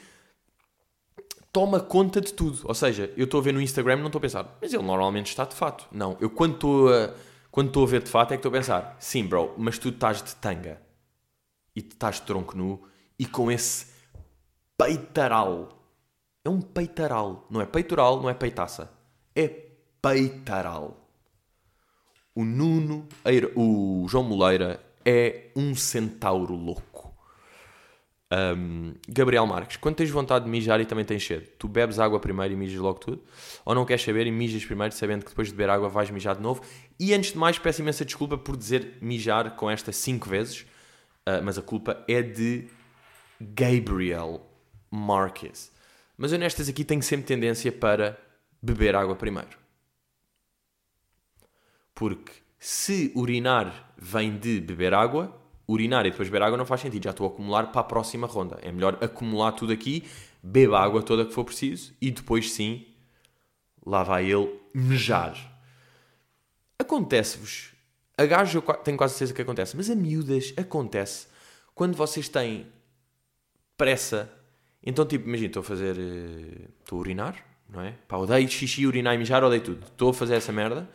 toma 1.54 1.80
conta 1.80 2.20
de 2.20 2.34
tudo. 2.34 2.62
Ou 2.64 2.74
seja, 2.74 3.14
eu 3.16 3.26
estou 3.26 3.40
a 3.40 3.44
ver 3.44 3.54
no 3.54 3.62
Instagram 3.62 3.98
não 3.98 4.08
estou 4.08 4.18
a 4.18 4.22
pensar, 4.22 4.58
mas 4.60 4.74
ele 4.74 4.84
normalmente 4.84 5.28
está 5.28 5.46
de 5.46 5.54
fato. 5.54 5.88
Não, 5.92 6.18
eu 6.20 6.30
quando 6.32 6.56
estou 6.56 6.92
a, 6.92 7.14
quando 7.52 7.68
estou 7.68 7.84
a 7.84 7.88
ver 7.88 8.02
de 8.02 8.10
fato 8.10 8.32
é 8.32 8.36
que 8.36 8.40
estou 8.40 8.50
a 8.50 8.54
pensar, 8.54 8.98
sim, 9.00 9.26
bro, 9.28 9.54
mas 9.58 9.78
tu 9.78 9.90
estás 9.90 10.24
de 10.24 10.36
tanga 10.36 10.89
e 11.80 11.82
estás 11.82 12.20
tronco 12.20 12.58
nu 12.58 12.82
e 13.18 13.26
com 13.26 13.52
esse 13.52 13.88
peitaral. 14.78 15.70
É 16.44 16.50
um 16.50 16.62
peitaral, 16.62 17.48
não 17.50 17.62
é 17.62 17.66
peitoral, 17.66 18.22
não 18.22 18.30
é 18.30 18.34
peitaça. 18.34 18.92
É 19.36 19.48
peitaral. 20.02 21.10
O 22.36 22.44
Nuno, 22.46 23.08
o 23.56 24.06
João 24.08 24.24
Moleira 24.24 24.82
é 25.06 25.52
um 25.56 25.76
centauro 25.76 26.54
louco. 26.54 27.14
Um, 28.32 28.94
Gabriel 29.08 29.48
Marques, 29.48 29.78
quando 29.78 29.96
tens 29.96 30.10
vontade 30.12 30.46
de 30.46 30.52
mijar 30.52 30.80
e 30.80 30.86
também 30.86 31.04
tens 31.04 31.26
sede, 31.26 31.48
tu 31.58 31.68
bebes 31.68 31.98
água 31.98 32.20
primeiro 32.20 32.54
e 32.54 32.58
mijas 32.58 32.80
logo 32.80 33.00
tudo? 33.00 33.24
Ou 33.66 33.74
não 33.74 33.86
queres 33.86 34.04
saber 34.04 34.28
e 34.28 34.32
mijas 34.32 34.64
primeiro 34.64 34.94
sabendo 34.94 35.24
que 35.24 35.32
depois 35.32 35.48
de 35.48 35.54
beber 35.54 35.72
água 35.72 35.90
vais 35.90 36.10
mijar 36.12 36.36
de 36.36 36.42
novo? 36.42 36.62
E 37.00 37.14
antes 37.14 37.32
de 37.32 37.38
mais, 37.38 37.58
peço 37.58 37.82
imensa 37.82 38.06
desculpa 38.06 38.38
por 38.38 38.56
dizer 38.56 38.98
mijar 39.02 39.56
com 39.56 39.70
esta 39.70 39.92
cinco 39.92 40.30
vezes, 40.30 40.66
uh, 41.38 41.44
mas 41.44 41.58
a 41.58 41.62
culpa 41.62 42.04
é 42.08 42.22
de 42.22 42.68
Gabriel 43.40 44.46
Marques. 44.90 45.72
Mas 46.18 46.32
eu 46.32 46.40
nestas 46.40 46.68
aqui 46.68 46.84
tenho 46.84 47.02
sempre 47.02 47.26
tendência 47.28 47.72
para 47.72 48.20
beber 48.62 48.96
água 48.96 49.16
primeiro. 49.16 49.58
Porque 51.94 52.32
se 52.58 53.12
urinar 53.16 53.94
vem 53.98 54.38
de 54.38 54.60
beber 54.60 54.94
água, 54.94 55.38
urinar 55.68 56.06
e 56.06 56.12
depois 56.12 56.28
beber 56.28 56.44
água 56.44 56.58
não 56.58 56.66
faz 56.66 56.82
sentido. 56.82 57.04
Já 57.06 57.12
estou 57.12 57.28
a 57.28 57.30
acumular 57.30 57.72
para 57.72 57.82
a 57.82 57.84
próxima 57.86 58.28
ronda. 58.28 58.60
É 58.62 58.72
melhor 58.72 58.98
acumular 59.02 59.54
tudo 59.54 59.72
aqui, 59.72 60.04
beba 60.44 60.80
a 60.80 60.84
água 60.84 61.04
toda 61.04 61.26
que 61.26 61.34
for 61.34 61.46
preciso 61.46 61.94
e 62.02 62.12
depois 62.12 62.52
sim, 62.52 62.86
lá 63.86 64.04
vai 64.04 64.30
ele 64.30 64.60
mejar. 64.74 65.38
Acontece-vos. 66.78 67.74
A 68.20 68.26
gajo 68.26 68.58
eu 68.58 68.74
tenho 68.76 68.98
quase 68.98 69.14
certeza 69.14 69.34
que 69.34 69.42
acontece, 69.42 69.78
mas 69.78 69.90
a 69.90 69.96
miúdas 69.96 70.54
acontece 70.58 71.28
quando 71.74 71.96
vocês 71.96 72.28
têm 72.28 72.68
pressa. 73.78 74.30
Então, 74.84 75.06
tipo, 75.06 75.28
imagina, 75.28 75.48
estou 75.48 75.62
a 75.62 75.64
fazer. 75.64 75.98
Eh, 75.98 76.68
estou 76.82 76.98
a 76.98 77.00
urinar, 77.00 77.36
não 77.70 77.82
é? 77.82 77.94
Pá, 78.08 78.18
odeio 78.18 78.50
xixi, 78.50 78.86
urinar 78.86 79.16
e 79.16 79.18
mijar, 79.18 79.44
odeio 79.44 79.62
tudo. 79.62 79.86
Estou 79.86 80.10
a 80.10 80.14
fazer 80.14 80.36
essa 80.36 80.52
merda 80.52 80.90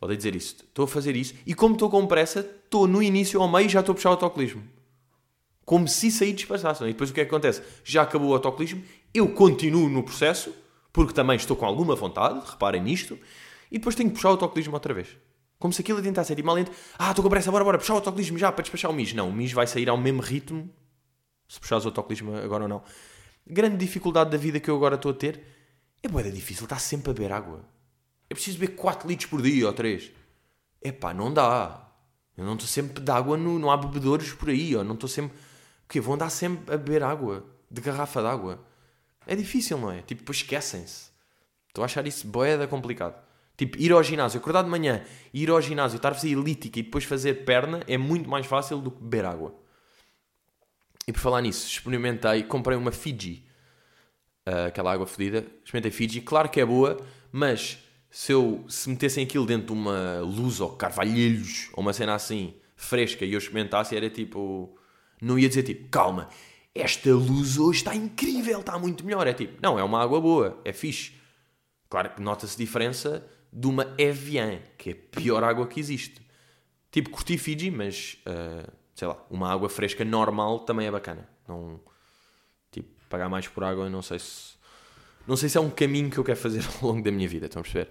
Odeio 0.00 0.16
dizer 0.16 0.36
isso. 0.36 0.56
Estou 0.56 0.84
a 0.84 0.88
fazer 0.88 1.16
isso 1.16 1.34
e 1.46 1.54
como 1.54 1.74
estou 1.74 1.88
com 1.88 2.06
pressa, 2.06 2.40
estou 2.40 2.86
no 2.86 3.02
início 3.02 3.40
ao 3.40 3.48
meio 3.48 3.66
e 3.66 3.68
já 3.68 3.80
estou 3.80 3.92
a 3.92 3.96
puxar 3.96 4.10
o 4.10 4.12
autocolismo. 4.12 4.62
Como 5.64 5.88
se 5.88 6.10
sair 6.10 6.32
despachasse. 6.32 6.84
E 6.84 6.88
depois 6.88 7.10
o 7.10 7.14
que 7.14 7.20
é 7.20 7.24
que 7.24 7.30
acontece? 7.30 7.62
Já 7.84 8.02
acabou 8.02 8.30
o 8.30 8.34
autocolismo, 8.34 8.82
eu 9.12 9.28
continuo 9.28 9.88
no 9.88 10.02
processo, 10.02 10.54
porque 10.92 11.12
também 11.12 11.36
estou 11.36 11.56
com 11.56 11.64
alguma 11.64 11.94
vontade, 11.96 12.40
reparem 12.44 12.82
nisto, 12.82 13.18
e 13.70 13.78
depois 13.78 13.94
tenho 13.94 14.10
que 14.10 14.16
puxar 14.16 14.28
o 14.28 14.32
autocolismo 14.32 14.74
outra 14.74 14.94
vez. 14.94 15.16
Como 15.58 15.72
se 15.72 15.80
aquilo 15.80 16.02
tentasse 16.02 16.34
ser 16.34 16.42
mal 16.42 16.54
lento. 16.54 16.70
Ah, 16.98 17.10
estou 17.10 17.22
com 17.22 17.30
pressa, 17.30 17.50
bora, 17.50 17.64
bora, 17.64 17.78
puxar 17.78 17.94
o 17.94 17.96
autocolismo 17.96 18.38
já 18.38 18.52
para 18.52 18.62
despachar 18.62 18.90
o 18.90 18.94
mijo. 18.94 19.16
Não, 19.16 19.28
o 19.28 19.32
mijo 19.32 19.54
vai 19.54 19.66
sair 19.66 19.88
ao 19.88 19.96
mesmo 19.96 20.20
ritmo, 20.20 20.70
se 21.48 21.58
puxares 21.58 21.84
o 21.84 21.88
autocolismo 21.88 22.36
agora 22.36 22.64
ou 22.64 22.68
não. 22.68 22.82
Grande 23.46 23.76
dificuldade 23.76 24.30
da 24.30 24.36
vida 24.36 24.60
que 24.60 24.68
eu 24.68 24.76
agora 24.76 24.96
estou 24.96 25.12
a 25.12 25.14
ter 25.14 25.42
é 26.02 26.08
boeda 26.08 26.30
difícil, 26.30 26.64
está 26.64 26.78
sempre 26.78 27.10
a 27.10 27.14
beber 27.14 27.32
água. 27.32 27.64
É 28.28 28.34
preciso 28.34 28.58
beber 28.58 28.74
4 28.74 29.08
litros 29.08 29.30
por 29.30 29.40
dia 29.40 29.66
ou 29.66 29.72
3. 29.72 30.10
Epá, 30.82 31.14
não 31.14 31.32
dá. 31.32 31.86
Eu 32.36 32.44
não 32.44 32.54
estou 32.54 32.68
sempre 32.68 33.02
de 33.02 33.10
água, 33.10 33.36
no, 33.36 33.58
não 33.58 33.70
há 33.70 33.76
bebedores 33.76 34.32
por 34.32 34.48
aí. 34.48 34.74
Ou 34.76 34.84
não 34.84 34.94
estou 34.94 35.08
sempre. 35.08 35.36
O 35.84 35.88
quê? 35.88 36.00
Vão 36.00 36.14
andar 36.14 36.30
sempre 36.30 36.74
a 36.74 36.76
beber 36.76 37.02
água. 37.02 37.44
De 37.70 37.80
garrafa 37.80 38.20
de 38.20 38.28
água. 38.28 38.64
É 39.26 39.34
difícil, 39.34 39.78
não 39.78 39.90
é? 39.90 40.02
Tipo, 40.02 40.30
esquecem-se. 40.30 41.10
Estou 41.68 41.82
a 41.82 41.86
achar 41.86 42.06
isso 42.06 42.26
boeda 42.26 42.66
complicado. 42.66 43.25
Tipo, 43.56 43.78
ir 43.80 43.90
ao 43.92 44.02
ginásio, 44.02 44.38
acordar 44.38 44.62
de 44.62 44.68
manhã, 44.68 45.02
ir 45.32 45.48
ao 45.48 45.60
ginásio, 45.60 45.96
estar 45.96 46.10
a 46.10 46.14
fazer 46.14 46.30
elítica 46.30 46.78
e 46.78 46.82
depois 46.82 47.04
fazer 47.04 47.44
perna 47.44 47.80
é 47.88 47.96
muito 47.96 48.28
mais 48.28 48.44
fácil 48.44 48.78
do 48.78 48.90
que 48.90 49.02
beber 49.02 49.24
água. 49.24 49.54
E 51.08 51.12
por 51.12 51.20
falar 51.20 51.40
nisso, 51.40 51.66
experimentei, 51.66 52.42
comprei 52.42 52.76
uma 52.76 52.92
Fiji, 52.92 53.46
uh, 54.46 54.66
aquela 54.66 54.92
água 54.92 55.06
fedida, 55.06 55.46
experimentei 55.64 55.90
Fiji, 55.90 56.20
claro 56.20 56.48
que 56.50 56.60
é 56.60 56.66
boa, 56.66 56.98
mas 57.32 57.78
se 58.10 58.32
eu 58.32 58.64
se 58.68 58.90
metessem 58.90 59.24
aquilo 59.24 59.46
dentro 59.46 59.66
de 59.66 59.72
uma 59.72 60.20
luz 60.20 60.60
ou 60.60 60.70
carvalhelhos 60.70 61.70
ou 61.72 61.80
uma 61.80 61.92
cena 61.92 62.14
assim 62.14 62.54
fresca 62.74 63.24
e 63.24 63.32
eu 63.32 63.38
experimentasse, 63.38 63.96
era 63.96 64.10
tipo. 64.10 64.76
Não 65.20 65.38
ia 65.38 65.48
dizer 65.48 65.62
tipo, 65.62 65.88
calma, 65.88 66.28
esta 66.74 67.10
luz 67.10 67.56
hoje 67.58 67.78
está 67.78 67.94
incrível, 67.94 68.60
está 68.60 68.78
muito 68.78 69.04
melhor. 69.04 69.26
É 69.26 69.32
tipo, 69.32 69.58
não, 69.62 69.78
é 69.78 69.82
uma 69.82 70.02
água 70.02 70.20
boa, 70.20 70.60
é 70.64 70.72
fixe. 70.72 71.12
Claro 71.88 72.10
que 72.10 72.20
nota-se 72.20 72.56
diferença 72.58 73.26
de 73.56 73.66
uma 73.66 73.94
Evian, 73.96 74.60
que 74.76 74.90
é 74.90 74.92
a 74.92 75.18
pior 75.18 75.42
água 75.42 75.66
que 75.66 75.80
existe. 75.80 76.20
Tipo, 76.90 77.08
curti 77.08 77.38
Fiji, 77.38 77.70
mas 77.70 78.18
uh, 78.26 78.70
sei 78.94 79.08
lá, 79.08 79.16
uma 79.30 79.50
água 79.50 79.70
fresca 79.70 80.04
normal 80.04 80.60
também 80.60 80.86
é 80.86 80.90
bacana. 80.90 81.26
Não, 81.48 81.80
tipo, 82.70 82.88
pagar 83.08 83.30
mais 83.30 83.48
por 83.48 83.64
água, 83.64 83.88
não 83.88 84.02
sei 84.02 84.18
se 84.18 84.56
não 85.26 85.36
sei 85.36 85.48
se 85.48 85.56
é 85.56 85.60
um 85.60 85.70
caminho 85.70 86.10
que 86.10 86.18
eu 86.18 86.22
quero 86.22 86.38
fazer 86.38 86.62
ao 86.80 86.88
longo 86.90 87.02
da 87.02 87.10
minha 87.10 87.26
vida, 87.26 87.46
estão 87.46 87.60
a 87.60 87.62
perceber? 87.62 87.90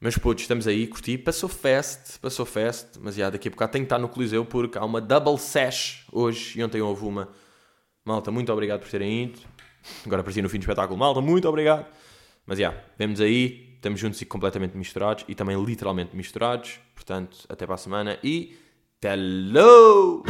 Mas 0.00 0.18
putos, 0.18 0.42
estamos 0.42 0.66
aí, 0.66 0.86
curti. 0.88 1.16
Passou 1.16 1.48
fast, 1.48 2.18
passou 2.18 2.44
fast, 2.44 2.98
mas 3.00 3.14
já 3.14 3.30
daqui 3.30 3.46
a 3.46 3.50
bocado 3.52 3.72
tenho 3.72 3.84
que 3.84 3.86
estar 3.86 3.98
no 3.98 4.08
Coliseu 4.08 4.44
porque 4.44 4.78
há 4.78 4.84
uma 4.84 5.00
double 5.00 5.38
sash 5.38 6.04
hoje 6.12 6.58
e 6.58 6.64
ontem 6.64 6.80
houve 6.80 7.04
uma. 7.04 7.28
Malta, 8.04 8.30
muito 8.30 8.52
obrigado 8.52 8.80
por 8.80 8.90
terem 8.90 9.24
ido. 9.24 9.40
Agora 10.04 10.20
apareci 10.20 10.42
no 10.42 10.48
fim 10.48 10.58
do 10.58 10.62
espetáculo. 10.62 10.98
Malta, 10.98 11.20
muito 11.20 11.48
obrigado. 11.48 11.86
Mas 12.46 12.58
já, 12.58 12.74
vemos 12.96 13.20
aí, 13.20 13.67
estamos 13.78 14.00
juntos 14.00 14.20
e 14.20 14.26
completamente 14.26 14.76
misturados 14.76 15.24
e 15.28 15.34
também 15.34 15.62
literalmente 15.64 16.14
misturados. 16.14 16.80
Portanto, 16.94 17.38
até 17.48 17.64
para 17.64 17.76
a 17.76 17.78
semana 17.78 18.18
e. 18.22 18.56
Hello! 19.02 20.24